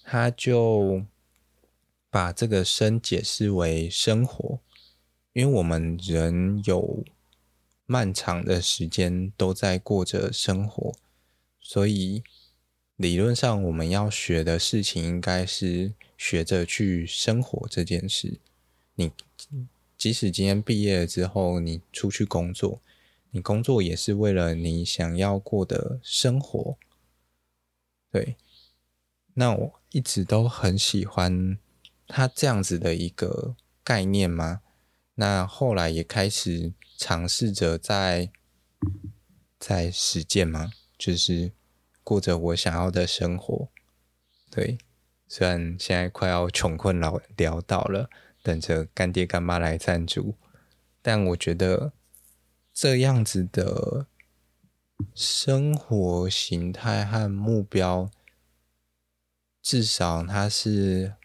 [0.03, 1.03] 他就
[2.09, 4.61] 把这个“生”解释为生活，
[5.33, 7.03] 因为我们人有
[7.85, 10.93] 漫长的时间都在过着生活，
[11.59, 12.23] 所以。
[12.97, 18.39] 理论上，我们要学的事情应该是学着去生活这件事。
[18.95, 19.11] 你
[19.95, 22.81] 即使今天毕业了之后，你出去工作，
[23.29, 26.75] 你工作也是为了你想要过的生活。
[28.11, 28.35] 对，
[29.35, 31.59] 那我一直都很喜欢
[32.07, 34.61] 他这样子的一个概念嘛。
[35.13, 38.31] 那后来也开始尝试着在
[39.59, 41.51] 在实践嘛，就是。
[42.07, 43.67] 过着我想要的生活，
[44.49, 44.77] 对。
[45.27, 48.09] 虽然现在快要穷困潦潦倒了，
[48.41, 50.37] 等着干爹干妈来赞助，
[51.01, 51.91] 但我觉得
[52.73, 54.07] 这样子的
[55.13, 58.09] 生活形态和目标，
[59.61, 61.15] 至少它是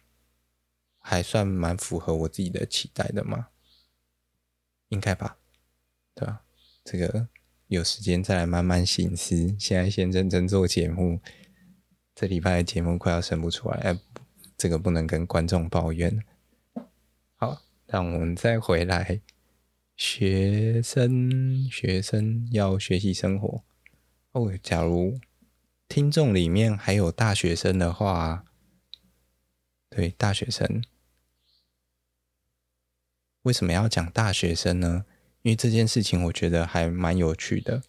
[0.98, 3.50] 还算蛮符合我自己的期待的嘛，
[4.88, 5.38] 应该吧？
[6.16, 6.42] 对吧？
[6.84, 7.28] 这个。
[7.72, 9.56] 有时间再来慢慢醒思。
[9.58, 11.20] 现在先认真做节目，
[12.14, 13.98] 这礼拜的节目快要生不出来，哎，
[14.58, 16.22] 这个不能跟观众抱怨。
[17.36, 19.22] 好，让我们再回来。
[19.96, 23.64] 学生，学生要学习生活。
[24.32, 25.18] 哦，假如
[25.88, 28.44] 听众里面还有大学生的话，
[29.88, 30.84] 对，大学生，
[33.42, 35.06] 为什么要讲大学生呢？
[35.43, 37.82] 因为这件事情，我觉得还蛮有趣的。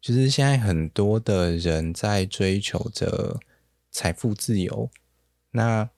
[0.00, 3.40] 就是现在很多的人在追求着
[3.90, 4.90] 财富自由。
[5.52, 5.88] 那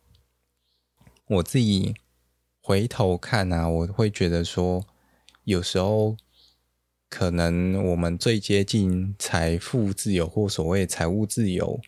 [1.27, 1.95] 我自己
[2.61, 4.87] 回头看啊，我会觉得说，
[5.45, 6.17] 有时候
[7.09, 11.81] 可能我们最接近财富自由或所谓财务自由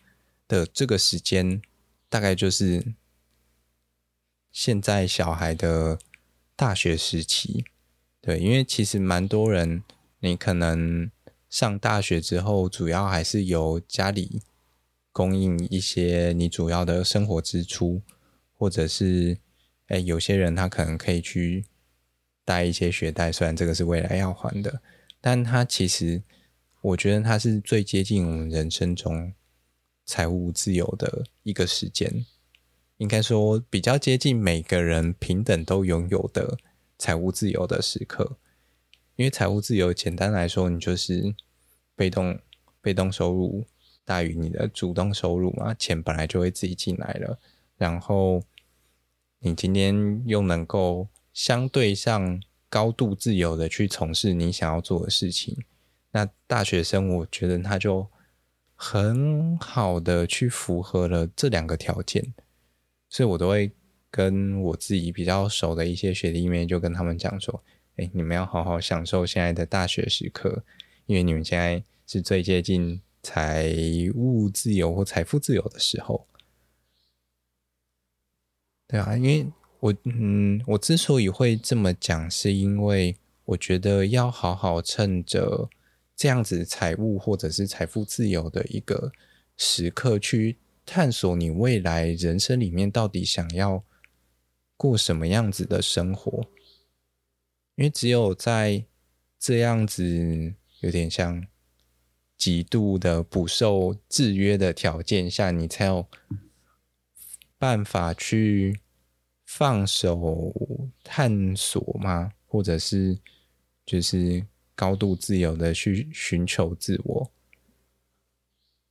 [0.47, 1.61] 的这个时间，
[2.09, 2.93] 大概就是
[4.51, 5.99] 现在小孩的
[6.55, 7.63] 大学时期，
[8.21, 9.83] 对，因为其实蛮多人，
[10.19, 11.09] 你可能
[11.49, 14.41] 上大学之后，主要还是由家里
[15.11, 18.01] 供应一些你主要的生活支出，
[18.53, 19.37] 或者是，
[19.87, 21.65] 哎，有些人他可能可以去
[22.43, 24.81] 贷一些学贷，虽然这个是未来要还的，
[25.21, 26.21] 但他其实，
[26.81, 29.33] 我觉得他是最接近我们人生中
[30.05, 32.25] 财务自由的一个时间。
[32.97, 36.57] 应该说，比较接近每个人平等都拥有的
[36.99, 38.37] 财务自由的时刻。
[39.15, 41.33] 因为财务自由，简单来说，你就是
[41.95, 42.39] 被动
[42.79, 43.65] 被动收入
[44.05, 47.39] 大于你的主动收入嘛，钱本来就会自己进来了。
[47.75, 48.43] 然后
[49.39, 55.57] 你今天又能够相对上高度自由的去从事你想要做的事情，
[56.11, 58.07] 那大学生我觉得他就
[58.75, 62.33] 很好的去符合了这两个条件。
[63.09, 63.71] 所以我都会
[64.11, 67.63] 跟我自己比较熟的一些学弟妹，就跟他们讲说
[67.97, 70.63] ：“哎，你们要好好享受现在的大学时刻，
[71.05, 73.73] 因为你们现在是最接近财
[74.15, 76.27] 务自由或财富自由的时候。”
[78.87, 79.47] 对啊，因为
[79.79, 85.69] 我嗯，我之所以会这么讲，是因为我觉得要好好趁着
[86.15, 89.11] 这样子财务或者是财富自由的一个
[89.55, 90.57] 时刻去。
[90.91, 93.83] 探索你未来人生里面到底想要
[94.79, 96.41] 过什么样子的生活，
[97.75, 98.85] 因为只有在
[99.37, 101.45] 这样子有点像
[102.37, 106.07] 极度的不受制约的条件下，你才有
[107.57, 108.79] 办法去
[109.45, 110.55] 放手
[111.03, 112.31] 探索吗？
[112.45, 113.19] 或者是
[113.85, 117.31] 就是高度自由的去寻求自我？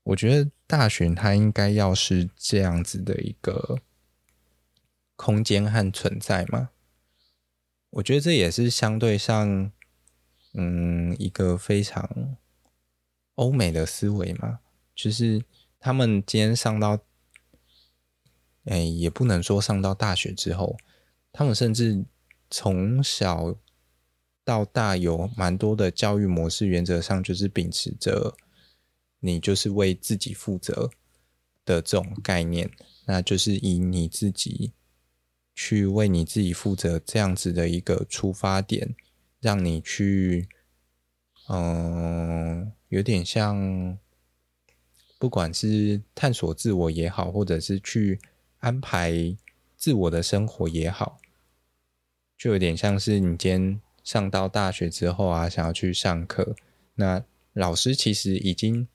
[0.02, 3.80] 我觉得大学它应该要是这样子的一个
[5.18, 6.70] 空间和存在嘛。
[7.90, 9.72] 我觉得这也是相对上，
[10.54, 12.36] 嗯，一个非常
[13.34, 14.60] 欧美的思维嘛。
[14.94, 15.44] 就是
[15.80, 16.98] 他们今天上到，
[18.64, 20.76] 哎，也不能说上到大学之后，
[21.32, 22.04] 他们甚至
[22.48, 23.56] 从小
[24.44, 28.36] 到大有蛮多的教育模式，原则上就是秉持着。
[29.20, 30.88] 你就是为自己负责
[31.64, 32.70] 的这种概念，
[33.04, 34.72] 那就是以你自己
[35.60, 38.94] 去为你自己负责这样子的一个出发点，
[39.40, 40.48] 让你去，
[41.48, 43.98] 嗯，有点像，
[45.18, 48.20] 不管是探索自我也好，或者是去
[48.60, 49.36] 安排
[49.76, 51.18] 自我的生活也好，
[52.36, 56.54] 就有点像是你今天上到大学之后啊，想要去上课，
[56.94, 58.86] 那老师其实已经。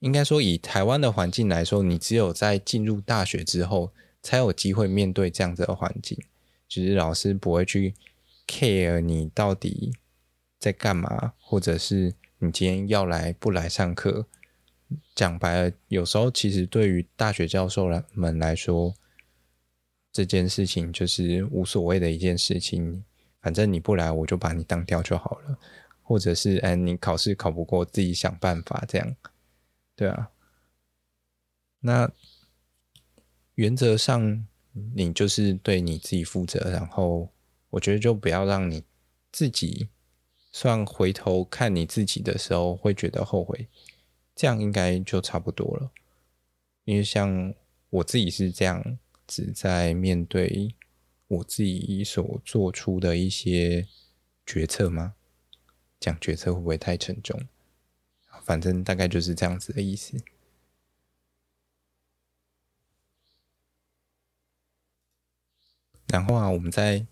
[0.00, 3.92] 应该说，以台湾的环境来说，你只有在进入大学之后，
[4.22, 6.18] 才有机会面对这样子的环境。
[6.68, 7.94] 就是老师不会去
[8.46, 9.92] care 你到底
[10.58, 14.26] 在干嘛，或者是你今天要来不来上课。
[15.14, 18.94] 讲白了，有时候其实对于大学教授们来说，
[20.12, 23.04] 这件事情就是无所谓的一件事情。
[23.40, 25.58] 反正你不来，我就把你当掉就好了。
[26.02, 29.16] 或者是，哎，你考试考不过，自己想办法这样。
[29.96, 30.30] 对啊，
[31.80, 32.10] 那
[33.54, 34.46] 原则上
[34.94, 37.28] 你就是对你自己负责，然后
[37.70, 38.82] 我觉得就不要让你
[39.30, 39.88] 自己
[40.50, 43.68] 算回头看你自己的时候会觉得后悔，
[44.34, 45.90] 这样应该就差不多了。
[46.84, 47.54] 因为像
[47.90, 50.74] 我自己是这样子在面对
[51.28, 53.86] 我自己所做出的一些
[54.44, 55.14] 决策吗？
[56.00, 57.40] 讲决策会不会太沉重？
[58.42, 60.16] 反正大概就是这样子的意思。
[66.12, 67.06] 然后啊，我们再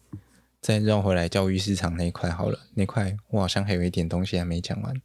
[0.61, 2.61] 再绕回来教育市场那一块好了。
[2.75, 5.01] 那块我好像还有一点东西还没讲完。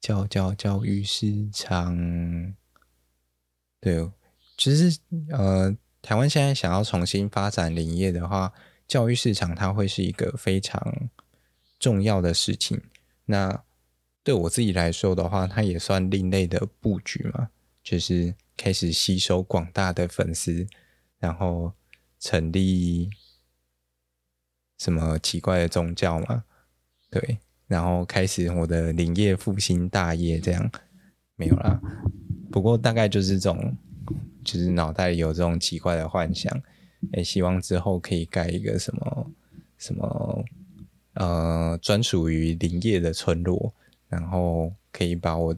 [0.00, 2.54] 教教教育市场，
[3.80, 4.08] 对，
[4.56, 4.96] 其实
[5.30, 8.52] 呃，台湾现在想要重新发展林业的话，
[8.86, 11.10] 教育市场它会是一个非常
[11.80, 12.80] 重要的事情。
[13.24, 13.64] 那
[14.22, 17.50] 对我自己来说的话，它也算另类的布局嘛，
[17.82, 20.64] 就是开始吸收广大的粉丝，
[21.18, 21.72] 然后
[22.18, 23.10] 成立
[24.78, 26.44] 什么奇怪的宗教嘛，
[27.10, 30.70] 对，然后开始我的林业复兴大业，这样
[31.36, 31.80] 没有啦。
[32.50, 33.76] 不过大概就是这种，
[34.44, 36.62] 就是脑袋里有这种奇怪的幻想，
[37.12, 39.30] 哎，希望之后可以盖一个什么
[39.76, 40.44] 什么
[41.14, 43.74] 呃，专属于林业的村落。
[44.10, 45.54] 然后可以把我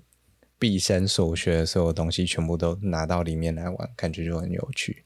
[0.58, 5.04] 毕生所学的所有东西全部都拿到里面来玩，感觉就很有趣。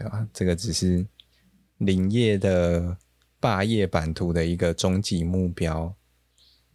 [0.00, 0.26] 对吧？
[0.32, 1.06] 这个只是
[1.76, 2.96] 林业的
[3.38, 5.94] 霸业版图的一个终极目标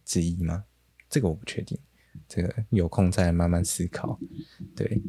[0.04, 0.64] 之一吗？
[1.10, 1.76] 这个我不确定，
[2.28, 4.16] 这个有空再慢慢思考。
[4.76, 5.02] 对，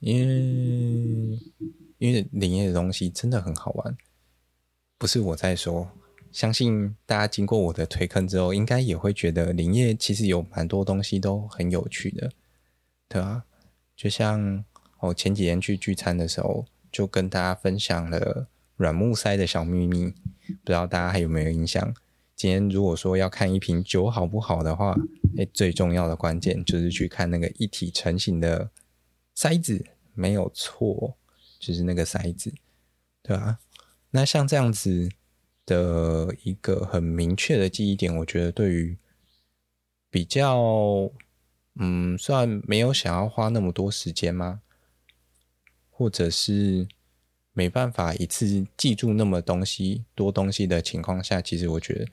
[0.00, 1.38] 因为
[1.98, 3.96] 因为林业的东西真的很好玩，
[4.98, 5.88] 不是我在说。
[6.32, 12.32] 相信大家经过我的推坑之后，应该也会觉得林业其实有蛮多东西都很有趣的，
[13.08, 13.44] 对啊，
[13.96, 14.64] 就像
[15.00, 21.94] 我前几天去聚餐的时候，就跟大家分享了软木塞的小秘密，不知道大家还有没有印象？
[22.34, 24.96] 今天如果说要看一瓶酒好不好的话，
[25.36, 28.70] 诶，最重要的关键就是去看那个一体成型的
[29.34, 29.84] 塞子，
[30.14, 31.16] 没有错，
[31.58, 32.52] 就是那个塞子，
[33.22, 33.58] 对啊，
[34.10, 35.10] 那像这样子。
[35.68, 38.96] 的一个很明确的记忆点，我觉得对于
[40.08, 41.10] 比较，
[41.74, 44.62] 嗯，算没有想要花那么多时间吗？
[45.98, 46.86] 或者是
[47.52, 52.06] 没办法一次记住那么东西多东西的情况下，其实我觉得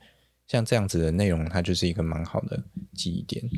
[0.48, 2.60] 像这样子的内容，它就是一个蛮好的
[2.92, 3.48] 记忆点，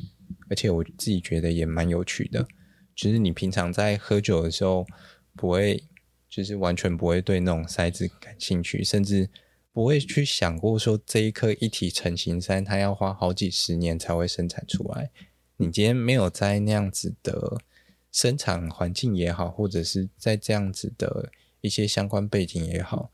[0.51, 2.47] 而且我自己觉得也蛮有趣的。
[2.95, 4.87] 就是你平常在喝酒的时候，
[5.35, 5.83] 不会
[6.29, 9.31] 就是完全不会对那种塞子感兴趣，甚至。
[9.71, 15.09] 不会去想过说这一颗一体成型塞，它要花好几十年才会生产出来。
[15.57, 17.61] 你今天没有在那样子的
[18.13, 21.31] 生产环境也好，或者是在这样子的
[21.61, 23.11] 一些相关背景也好，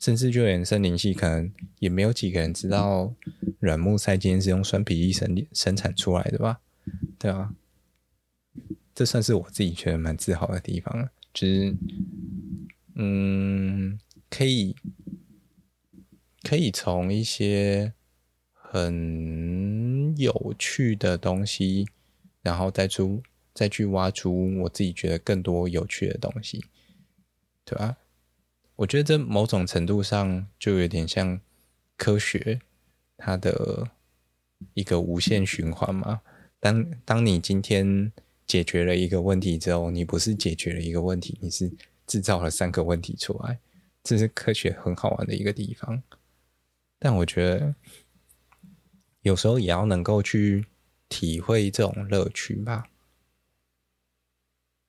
[0.00, 3.14] 甚至就连森林系可能也没有几个人知道
[3.60, 6.60] 软木塞今天是用酸皮粒生生产出来的吧？
[7.18, 7.54] 对啊，
[8.94, 11.76] 这算是我自己觉得蛮自豪的地方，就是
[12.94, 14.76] 嗯，可以。
[16.48, 17.92] 可以从一些
[18.52, 21.88] 很有趣的东西，
[22.40, 23.20] 然后再出
[23.56, 26.62] 再去挖出我自己觉得更多有趣的东西，
[27.64, 27.96] 对吧？
[28.76, 31.40] 我觉得这某种程度上就有点像
[31.96, 32.60] 科学，
[33.16, 33.88] 它的
[34.74, 36.20] 一个无限循环嘛。
[36.60, 38.12] 当当你今天
[38.46, 41.72] 解决了一个问题之后，你不是解决了一个问题，你是
[42.06, 43.58] 制造了三个问题出来，
[44.04, 46.02] 这是科学很好玩的一个地方。
[46.98, 47.74] 但我觉得
[49.22, 50.66] 有时候也要能够去
[51.08, 52.86] 体会这种乐趣吧。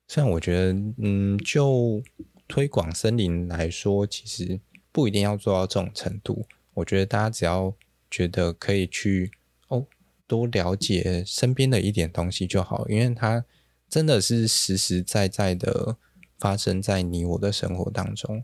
[0.07, 2.01] 虽然我觉得，嗯，就
[2.47, 4.59] 推广森林来说，其实
[4.91, 6.45] 不一定要做到这种程度。
[6.73, 7.73] 我觉得大家只要
[8.09, 9.31] 觉得可以去
[9.67, 9.85] 哦，
[10.25, 13.43] 多了解身边的一点东西就好，因为它
[13.89, 15.97] 真的是实实在在的
[16.39, 18.43] 发生在你我的生活当中。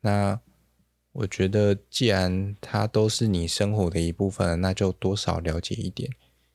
[0.00, 0.40] 那。
[1.18, 6.10] 我觉得，既然它都是你生活的一部分，那就多少了解一点，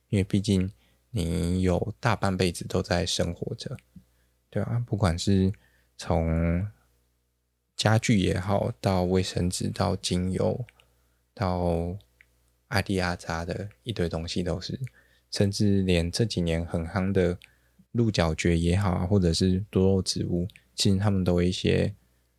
[0.08, 0.70] 因为毕竟
[1.10, 3.76] 你有大半辈子都在生活着，
[4.52, 4.84] 对啊？
[4.86, 5.50] 不管是
[5.96, 6.68] 从
[7.74, 10.66] 家具也好，到卫生纸，到精油，
[11.32, 11.96] 到
[12.68, 14.78] 阿迪阿扎的一堆东西都是，
[15.30, 17.38] 甚至连这几年很夯的
[17.92, 21.94] 鹿角蕨也好，或者是多肉植物，其实他们都有一些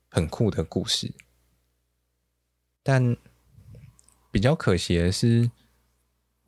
[0.10, 1.12] 很酷的故事。
[2.84, 3.18] 但
[4.30, 5.50] 比较可惜的是，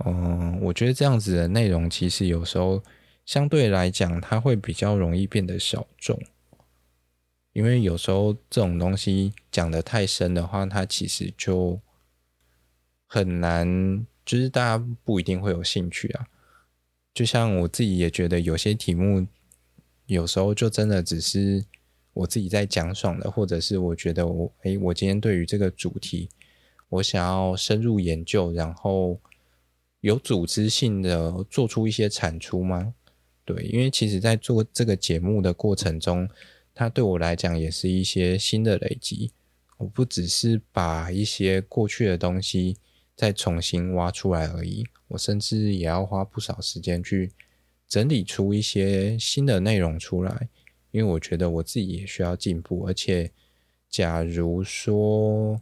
[0.05, 2.83] 嗯，我觉得这样子的内容其实有时候
[3.25, 6.17] 相对来讲，它会比较容易变得小众，
[7.53, 11.79] 因为有时候这种东西讲得太深的话，它其实就
[13.07, 16.27] 很难，就是大家不一定会有兴趣啊。
[17.13, 19.25] 就像我自己也觉得有些题目，
[20.05, 21.65] 有时候就真的只是。
[22.15, 26.29] 我自己在讲爽的，或者是我觉得我诶，我今天对于这个主题，
[26.87, 29.19] 我想要深入研究，然后
[29.99, 32.93] 有组织性的做出一些产出吗？
[33.45, 36.27] 对，因为其实在做这个节目的过程中，
[36.73, 39.31] 它对我来讲也是一些新的累积。
[39.77, 42.77] 我不只是把一些过去的东西
[43.15, 47.31] 再重新挖出来而已，我甚至也要花不少时间去
[47.87, 50.49] 整理出一些新的内容出来。
[50.91, 53.29] 因为我觉得我自己也需要进步，而且，
[53.89, 55.59] 假如说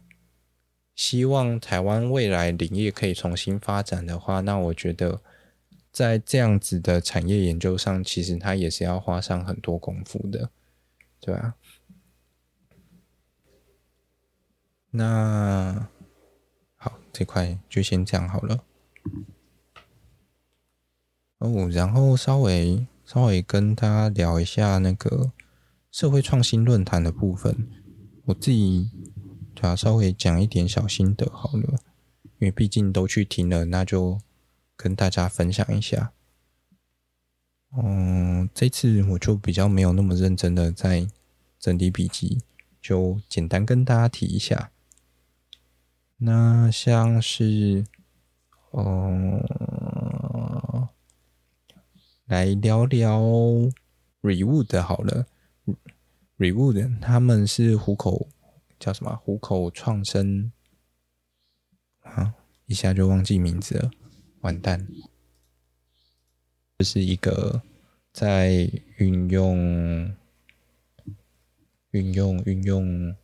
[0.94, 5.20] 希望台湾未来林业可以重新发展的话，那我觉得
[5.94, 10.50] 在这样子的产业研究上，其实它也是要花上很多功夫的，
[11.20, 11.54] 对吧？
[14.90, 15.88] 那
[16.76, 18.64] 好，这块就先这样好了。
[21.38, 22.86] 哦，然后稍微。
[23.06, 25.30] 稍微跟大家聊一下那个
[25.92, 27.68] 社会创新论坛的部分，
[28.24, 28.88] 我自己
[29.54, 31.78] 对啊，稍微讲一点小心得好了，
[32.38, 34.18] 因为毕竟都去听了，那就
[34.76, 36.12] 跟大家分享一下。
[37.76, 41.08] 嗯，这次我就比较没有那么认真的在
[41.58, 42.42] 整理笔记，
[42.80, 44.70] 就简单跟大家提一下。
[46.18, 47.84] 那像是，
[48.72, 49.42] 嗯、
[52.26, 53.20] 来聊聊
[54.22, 55.26] Rewood 好了。
[56.38, 58.28] Rewood 他们是虎口
[58.78, 59.16] 叫什么？
[59.16, 60.52] 虎口创生
[62.02, 62.34] 啊，
[62.66, 63.90] 一下就忘记名字了，
[64.44, 64.86] 完蛋。
[66.76, 67.62] 这是一个
[68.12, 70.14] 在运用、
[71.92, 73.16] 运用、运用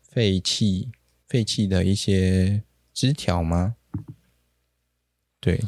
[0.00, 0.92] 废弃、
[1.26, 2.62] 废弃的一些
[2.94, 3.74] 枝条吗？
[5.40, 5.60] 对，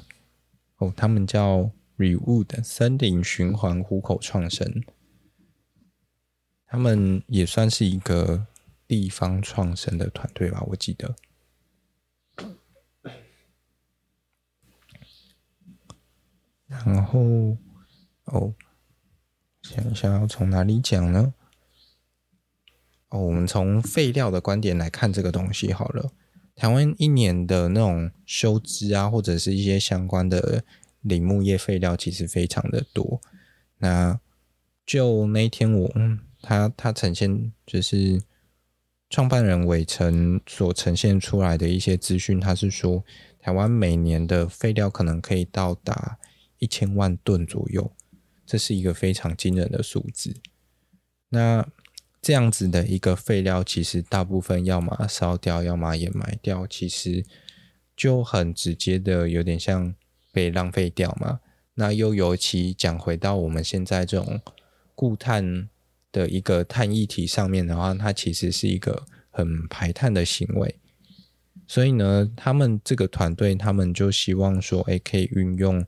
[0.76, 4.84] 哦，他们叫 Rewood 森林循环虎口创生，
[6.66, 8.46] 他们也算是一个
[8.86, 11.16] 地方创生的团队吧，我记得。
[16.70, 17.20] 然后，
[18.26, 18.54] 哦，
[19.62, 21.34] 想想要从哪里讲呢？
[23.08, 26.12] 哦，我们从废料的观点来看这个东西好了。
[26.54, 30.62] 台湾一年的那种修枝啊，或者是一些相关的
[31.00, 33.20] 林木业废料，其实非常的多。
[33.78, 34.20] 那
[34.86, 38.22] 就那一天我，嗯，他他呈现就是
[39.08, 43.04] 创办人伟成所呈现出来的一些资讯，他是说
[43.40, 46.18] 台湾每年的废料可能可以到达。
[46.60, 47.90] 一千万吨左右，
[48.46, 50.36] 这是一个非常惊人的数字。
[51.30, 51.66] 那
[52.22, 57.24] 这样子的一个废料，其实大部分要么烧掉，要么掩埋掉，其实
[57.96, 59.94] 就很直接的，有点像
[60.30, 61.40] 被浪费掉嘛。
[61.74, 64.40] 那又尤其讲回到我们现在这种
[64.94, 65.70] 固碳
[66.12, 70.78] 的一个碳议题上面的话，它其实是一个很排碳的行为。
[71.66, 75.86] 所以呢，他们这个团队，他们就希望说，哎，可以运用。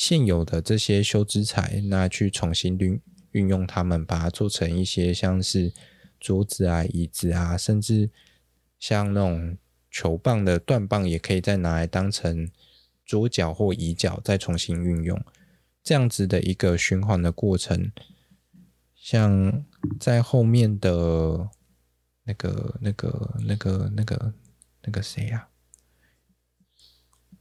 [0.00, 2.98] 现有的这些修枝材，那去重新运
[3.32, 5.74] 运用它们，把它做成一些像是
[6.18, 8.08] 桌子啊、椅子啊，甚至
[8.78, 9.58] 像那种
[9.90, 12.50] 球棒的断棒，也可以再拿来当成
[13.04, 15.22] 桌脚或椅脚，再重新运用。
[15.82, 17.92] 这样子的一个循环的过程，
[18.94, 19.66] 像
[20.00, 21.50] 在后面的
[22.24, 24.32] 那个、那个、那个、那个、
[24.84, 25.49] 那个谁呀？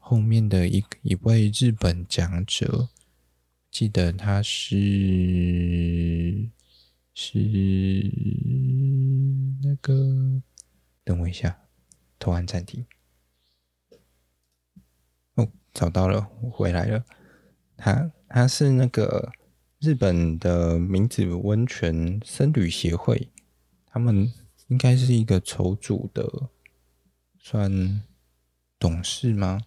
[0.09, 2.89] 后面的一一位日本讲者，
[3.69, 6.49] 记得他是
[7.13, 7.37] 是
[9.61, 10.41] 那个，
[11.03, 11.59] 等我一下，
[12.17, 12.87] 突然暂停。
[15.35, 17.05] 哦，找到了，我回来了。
[17.77, 19.31] 他他是那个
[19.77, 23.29] 日本的明子温泉僧侣协会，
[23.85, 24.33] 他们
[24.69, 26.49] 应该是一个筹组的，
[27.37, 28.01] 算
[28.79, 29.61] 董事吗？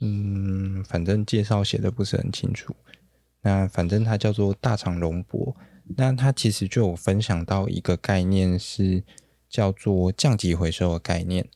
[0.00, 2.76] 嗯，反正介绍写的不是很清楚。
[3.42, 5.56] 那反正它叫做大厂龙博。
[5.96, 9.04] 那它其实就有分享到一个概念，是
[9.48, 11.48] 叫做降级回收的概念。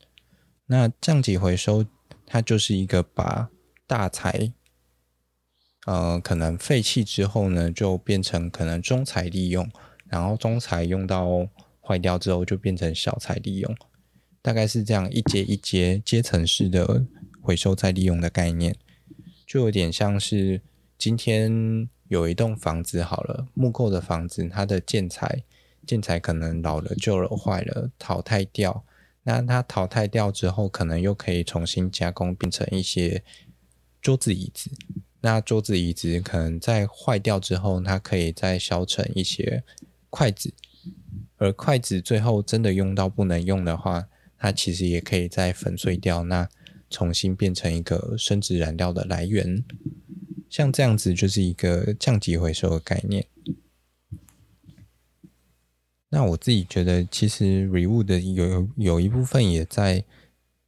[0.66, 1.84] 那降级回收，
[2.24, 3.50] 它就是一个把
[3.88, 4.52] 大材，
[5.86, 9.68] 呃，可能废弃之后呢，就变成可能中材利用，
[10.06, 11.26] 然后中材用到
[11.80, 13.76] 坏掉之后，就变成小材利用，
[14.40, 17.04] 大概是这样一阶一阶阶层式的。
[17.50, 18.76] 回收再利用的概念，
[19.44, 20.62] 就有点像是
[20.96, 25.42] 今天有一栋房子好了，木构的房子，它的建材
[25.84, 28.84] 建材可能老了、旧了、坏了，淘汰掉。
[29.24, 33.24] 那它淘汰掉之后，可能又可以重新加工，变成一些
[34.00, 34.70] 桌子、椅子。
[35.20, 39.64] 那桌子、椅子可能在坏掉之后，它可以再削成一些
[40.08, 40.54] 筷子。
[41.38, 44.06] 而筷子最后真的用到不能用的话，
[44.38, 46.22] 它其实也可以再粉碎掉。
[46.22, 46.48] 那
[46.90, 49.64] 重新变成一个生质燃料的来源，
[50.48, 53.24] 像这样子就是一个降级回收的概念。
[56.08, 60.04] 那我自己觉得，其实 Rewood 的有有一部分也在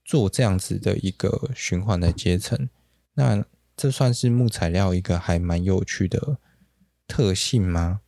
[0.04, 2.68] 做这样子的一个循环的阶层。
[3.14, 3.44] 那
[3.76, 6.38] 这算是木材料一个还蛮有趣的
[7.08, 8.02] 特性吗？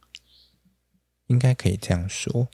[1.26, 2.48] 应该可以这样说。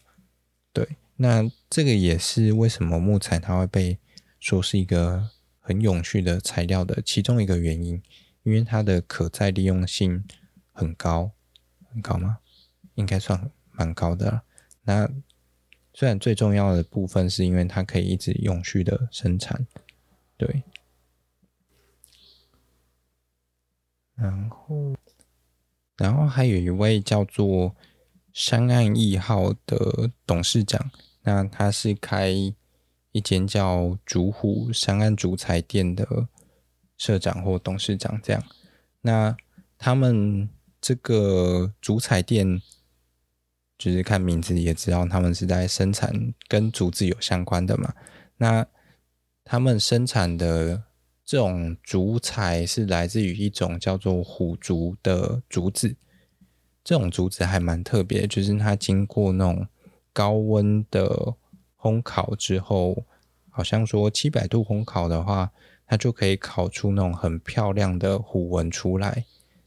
[0.72, 3.98] 对，那这个也是为什么木材它会被
[4.38, 5.30] 说是一个。
[5.60, 8.02] 很永续的材料的其中一个原因，
[8.42, 10.24] 因为它的可再利用性
[10.72, 11.30] 很高，
[11.92, 12.38] 很高吗？
[12.94, 14.42] 应该算蛮高的了。
[14.82, 15.08] 那
[15.92, 19.66] 虽然最重要的部分是因为它可以一直永续的生产，
[20.36, 20.64] 对。
[24.14, 24.94] 然后，
[25.96, 27.76] 然后还有一位叫做
[28.32, 30.90] 山岸义浩的董事长，
[31.22, 32.54] 那他是开。
[33.12, 36.28] 一间叫竹虎山岸竹材店的
[36.96, 38.42] 社长或董事长，这样。
[39.00, 39.36] 那
[39.78, 40.48] 他们
[40.80, 42.60] 这个竹材店
[43.78, 47.94] 就是看名字也知道他们是在生产跟竹子有相关的嘛。
[48.36, 48.66] 那
[49.44, 50.84] 他们生产的
[51.24, 55.96] 这种竹材是来自于一种叫做虎竹的竹子，
[56.84, 59.66] 这种竹子还蛮特别，就是它经过那种
[60.12, 61.34] 高温的
[61.80, 63.04] 烘烤之后，
[63.48, 65.50] 好像说七百度烘烤的话，
[65.86, 69.24] 它就可以烤出那种很漂亮的虎纹出来。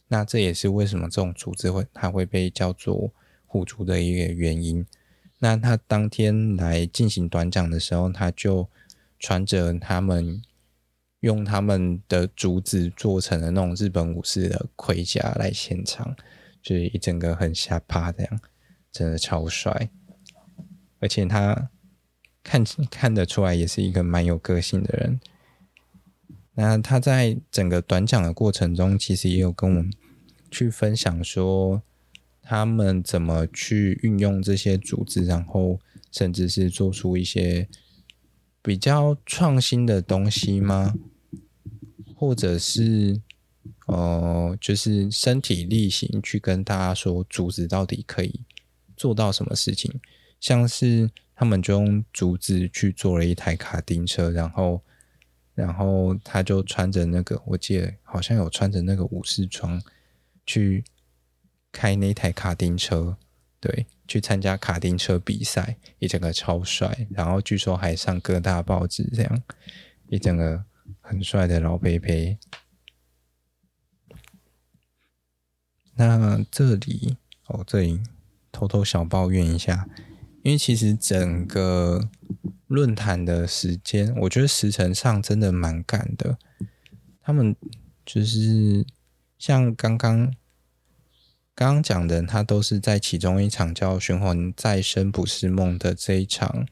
[0.07, 3.11] 那这也是为什么这种竹子会它会被叫做
[3.45, 4.85] 虎竹的一个原因。
[5.39, 8.69] 那他当天来进行短讲的时候，他就
[9.19, 10.41] 穿着他们
[11.21, 16.15] 用他们的竹子做成的那种日本武士的盔甲来现场，
[16.61, 18.39] 就是一整个很吓趴这样，
[18.91, 19.89] 真的超帅。
[20.99, 21.69] 而且他
[22.43, 25.19] 看看得出来也是一个蛮有个性的人。
[26.55, 29.91] 那他在整个短讲的过程中，其实也有跟我们
[30.51, 31.81] 去分享说。
[32.45, 35.79] 他们怎么去运用这些组织，然后
[36.11, 37.69] 甚至是做出一些
[38.61, 40.93] 比较创新的东西吗？
[42.13, 43.21] 或者是
[43.85, 48.41] 呃，就是身体力行去跟大家说，组织到底可以
[48.97, 50.01] 做到什么事情？
[50.41, 54.81] 像是他们就用竹子去做了一台卡丁车，然后，
[55.53, 59.81] 然后他就穿着那个，我记得好像有穿着那个武士装
[60.45, 60.83] 去。
[61.75, 63.17] 开那台卡丁车，
[63.59, 69.43] 对，去参加卡丁车比赛，一整个超帅，然后据说还上各大报纸，这样
[70.05, 70.63] 一整个
[71.01, 72.37] 很帅的老伯伯。
[75.95, 77.17] 那这里
[77.47, 77.99] 哦，这里
[78.51, 79.89] 偷偷小抱怨一下，
[80.43, 82.09] 因为其实整个
[82.67, 86.37] 论坛的时间，我觉得时程上真的蛮赶的。
[87.21, 87.55] 他们
[88.05, 88.85] 就是
[89.39, 90.31] 像刚刚。
[91.55, 96.65] 刚刚讲的，他都是在其中一场叫“循环再生不是梦”的这一场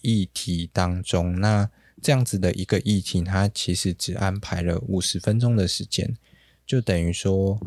[0.00, 1.38] 议题当中。
[1.38, 1.68] 那
[2.00, 6.16] 这样子的一个议题，他其实只安排了五十分钟的时间，
[6.64, 7.60] 就等于说，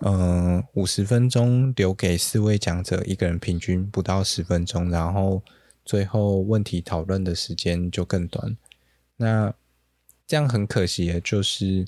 [0.00, 5.42] 嗯、呃，五十分钟留给四位讲者，一个人平均不到十分钟，然后
[5.84, 8.56] 最后问题讨论的时间就更短。
[9.16, 9.52] 那
[10.26, 11.86] 这样很可惜的就是。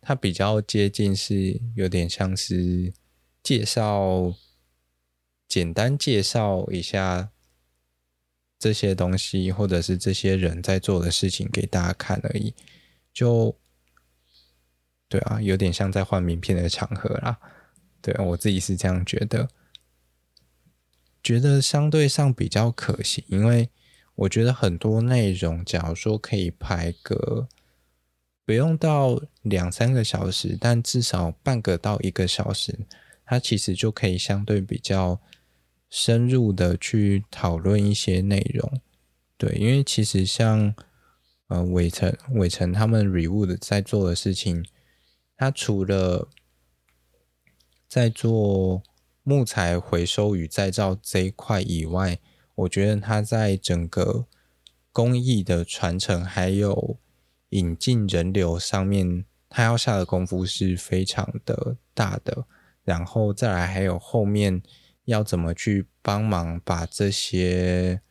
[0.00, 2.94] 它比较接近，是有点像是
[3.42, 4.32] 介绍，
[5.46, 7.30] 简单介绍一下
[8.58, 12.54] 这些东西，或者是这些人在做的事情给大家看而已。
[13.12, 13.54] 就
[15.08, 17.38] 对啊，有点像在换名片的场合啦。
[18.00, 19.48] 对，啊我自己是这样觉得，
[21.22, 23.70] 觉得相对上比较可惜，因为
[24.14, 27.48] 我觉得很多内容，假如说可以排个。
[28.44, 32.86] 不用到两三个小时，但至少半个到一个小时，
[33.26, 35.20] 它其实就可以相对比较
[35.90, 38.80] 深入的去讨论一些内容。
[39.36, 40.74] 对，因为其实像
[41.48, 44.64] 呃伟成伟成他们 Rewood 在做的事情，
[45.38, 46.28] 他除了
[47.88, 48.82] 在做
[49.22, 52.18] 木材回收与再造这一块以外，
[52.56, 54.26] 我觉得他在整个
[54.92, 56.98] 工艺的传承还有。
[57.52, 62.44] 引进人流上面，他要下的功夫是非常的大的，
[62.84, 64.62] 然后再来还有后面
[65.06, 68.02] 要怎么去帮忙把这些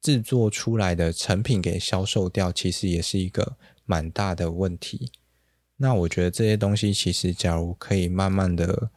[0.00, 5.12] 制作出来的成品给销售掉，其实也是一个蛮大的问题。
[5.76, 8.90] 那我觉得这些东西其实假如可以慢慢的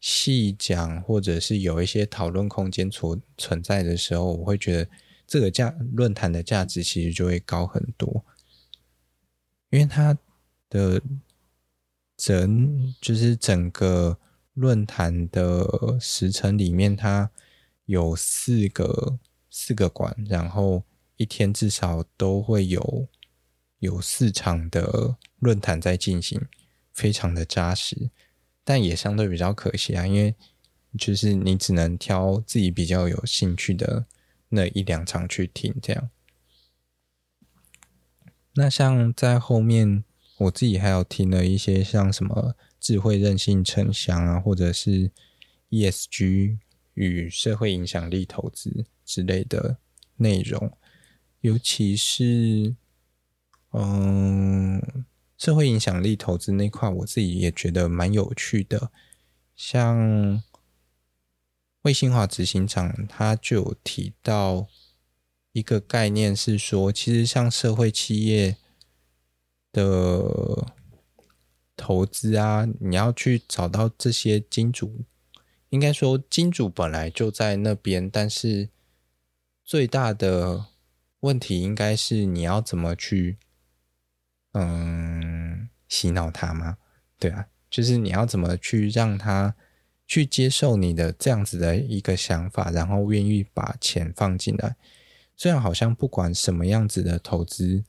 [0.00, 4.90] 细讲，或者是有一些讨论空间存存在的时候，我会觉得
[5.26, 8.24] 这个价论坛的价值其实就会高很多。
[9.70, 10.16] 因为它
[10.68, 11.02] 的
[12.16, 14.16] 整就是整个
[14.52, 17.28] 论坛的时程里面，它
[17.86, 19.18] 有四个
[19.50, 20.84] 四个馆，然后
[21.16, 23.08] 一天至少都会有
[23.80, 26.40] 有四场的论坛在进行，
[26.92, 28.10] 非常的扎实，
[28.64, 30.34] 但也相对比较可惜啊，因为
[30.98, 34.06] 就是你只能挑自己比较有兴趣的
[34.48, 36.10] 那一两场去听，这样。
[38.54, 40.04] 那像在后面，
[40.38, 45.10] 我自己还有听了一些像什么智慧韧性城乡啊，或者是
[45.70, 46.58] ESG
[46.94, 49.78] 与社会影响力投资之类的
[50.16, 50.78] 内容，
[51.40, 52.76] 尤其是
[53.72, 55.04] 嗯，
[55.36, 58.90] 社会影响力投资那块，我自己也觉得蛮有趣的。
[59.54, 60.42] 像
[61.82, 64.68] 魏新华执行长他就有提到。
[65.56, 68.56] 一个概念是说，其实像社会企业
[69.70, 70.66] 的
[71.76, 75.04] 投资啊，你要去找到这些金主，
[75.68, 78.68] 应该说金主本来就在那边，但是
[79.64, 80.66] 最大的
[81.20, 83.38] 问题应该是你要怎么去，
[84.54, 86.78] 嗯，洗脑他吗？
[87.18, 89.54] 对啊，就是你要怎么去让他
[90.06, 94.76] 去接受你的这样子的一个想法，然后愿意把钱放进来。
[95.36, 97.84] 虽然好像不管什么样子的投资，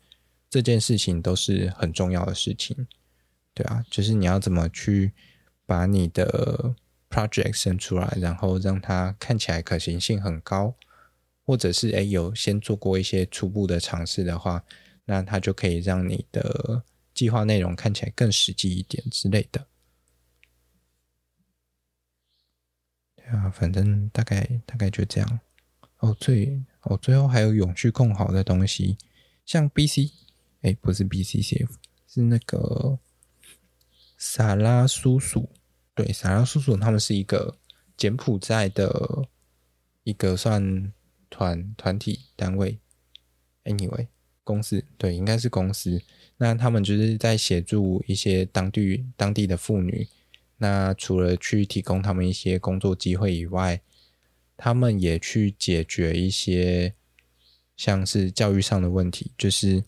[0.50, 2.88] 这件事情都是很重要的事情，
[3.54, 5.14] 对啊，就是你要怎么去
[5.66, 6.74] 把你的
[7.10, 10.74] project 生出来，然后让它看起来可行性很高，
[11.46, 14.64] 或者是诶有先做过一些初步的尝试的话，
[15.06, 16.84] 那它就可以让你的
[17.14, 19.68] 计划内容看起来更实际一点之类的。
[23.28, 25.40] 啊，反正大概大概就这样。
[25.98, 28.98] 哦，最哦最后还有永续更好的东西，
[29.46, 30.12] 像 BC，
[30.62, 31.70] 哎，不是 BCCF，
[32.08, 33.00] 是那个
[34.18, 35.50] 萨拉叔叔。
[35.96, 37.58] 对，萨拉叔叔他们是一个
[37.98, 39.28] 柬埔寨的
[40.04, 40.94] 一个算
[41.30, 42.80] 团团体单位
[43.64, 44.08] ，anyway
[44.46, 46.02] 公司，对，应该是公司。
[46.38, 50.08] 那他们就是在协助一些当地当地的妇女。
[50.58, 53.82] 那除了去提供他们一些工作机会以外，
[54.56, 56.94] 他们也去解决一些
[57.76, 59.84] 像是教育上的问题，就是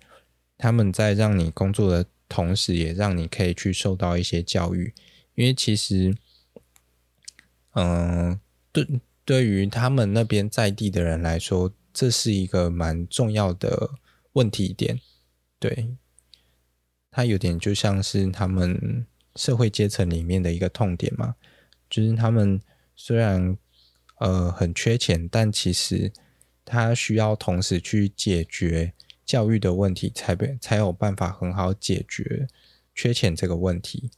[0.57, 4.93] 他们在让你工作的同时，也让你可以去受到一些教育。
[5.35, 6.13] 因为其实，
[7.75, 8.39] 嗯，
[8.71, 8.85] 对，
[9.23, 13.91] 对于他们那边在地的人来说，这是一个蛮重要的
[14.37, 14.99] 问题点。
[15.59, 15.97] 对，
[17.11, 21.35] 它有点就像是他们社会阶层里面的一个痛点嘛，
[21.89, 22.61] 就是他们
[22.95, 23.57] 虽然。
[24.19, 26.11] 呃，很缺钱，但其实
[26.65, 28.91] 他需要同时去解决
[29.23, 32.47] 教育的问题，才被才有办法很好解决
[32.95, 34.09] 缺钱这个问题。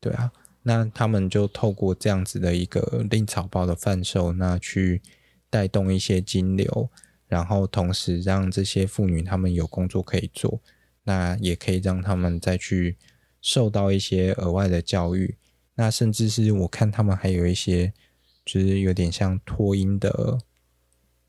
[0.00, 0.32] 对啊，
[0.62, 5.02] 那他们就透过这样子的一个令草包的贩售，那去
[5.50, 6.88] 带动一些金流，
[7.30, 10.60] 然后同时让这些妇女她们有工作可以做，
[11.04, 12.98] 那也可以让他们再去
[13.40, 15.38] 受到一些额外的教育，
[15.76, 17.94] 那甚至是我看他们还有一些。
[18.42, 20.38] 就是有点像托婴的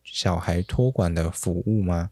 [0.01, 2.09] 小孩托管的服务吗？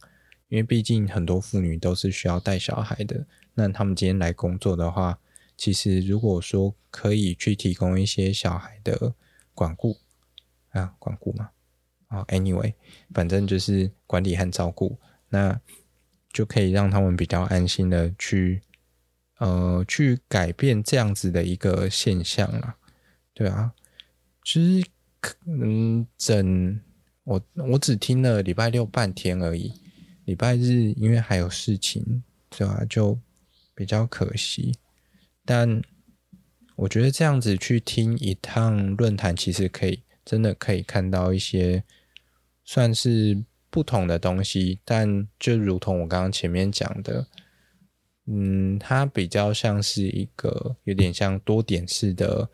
[0.50, 3.26] 因为毕竟很多妇女都是需要带小孩的。
[3.56, 5.18] 那他们今天来工作的话，
[5.58, 9.16] 其实如果说可以去提供一些小孩的
[9.56, 9.98] 管顾
[10.72, 11.50] 啊，管顾嘛，
[12.10, 12.74] 啊，anyway，
[13.14, 15.00] 反正就是管理和照顾，
[15.30, 15.60] 那
[16.32, 18.62] 就可以让他们比较安心的去
[19.40, 22.76] 呃去改变这样子的一个现象了，
[23.34, 23.74] 对啊。
[24.44, 24.90] 其实
[25.20, 26.80] 可能整
[27.24, 29.72] 我我只听了礼拜六半天而已，
[30.26, 32.84] 礼拜日因为还有事情，对吧？
[32.90, 33.20] 就
[33.76, 34.74] 比较可惜。
[35.46, 35.82] 但
[36.76, 41.84] 我觉得这样子去听一趟论坛，其实可以真的可以看到一些
[42.70, 44.80] 算是不同的东西。
[44.86, 47.26] 但就如同我刚刚前面讲的，
[48.28, 52.48] 嗯，它比较像是一个有点像多点式的。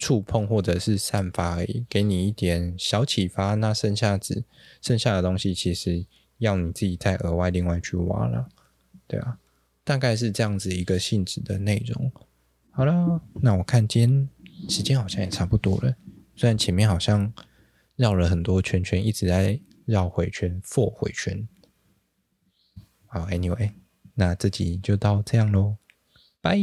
[0.00, 3.56] 触碰或者是散发而已，给你一点小启发。
[3.56, 4.44] 那剩下子
[4.80, 6.06] 剩下的东西，其实
[6.36, 8.48] 要你自己再额外另外去挖了，
[9.08, 9.40] 对啊，
[9.82, 12.12] 大概是这样子一个性质的内容。
[12.70, 14.28] 好了，那我看今天
[14.68, 15.92] 时间好像也差不多了，
[16.36, 17.32] 虽然前面好像
[17.98, 21.48] 绕了很多圈圈，一直在绕回圈、复回圈。
[23.06, 23.72] 好，Anyway，
[24.14, 25.76] 那这集就到这样喽，
[26.40, 26.58] 拜。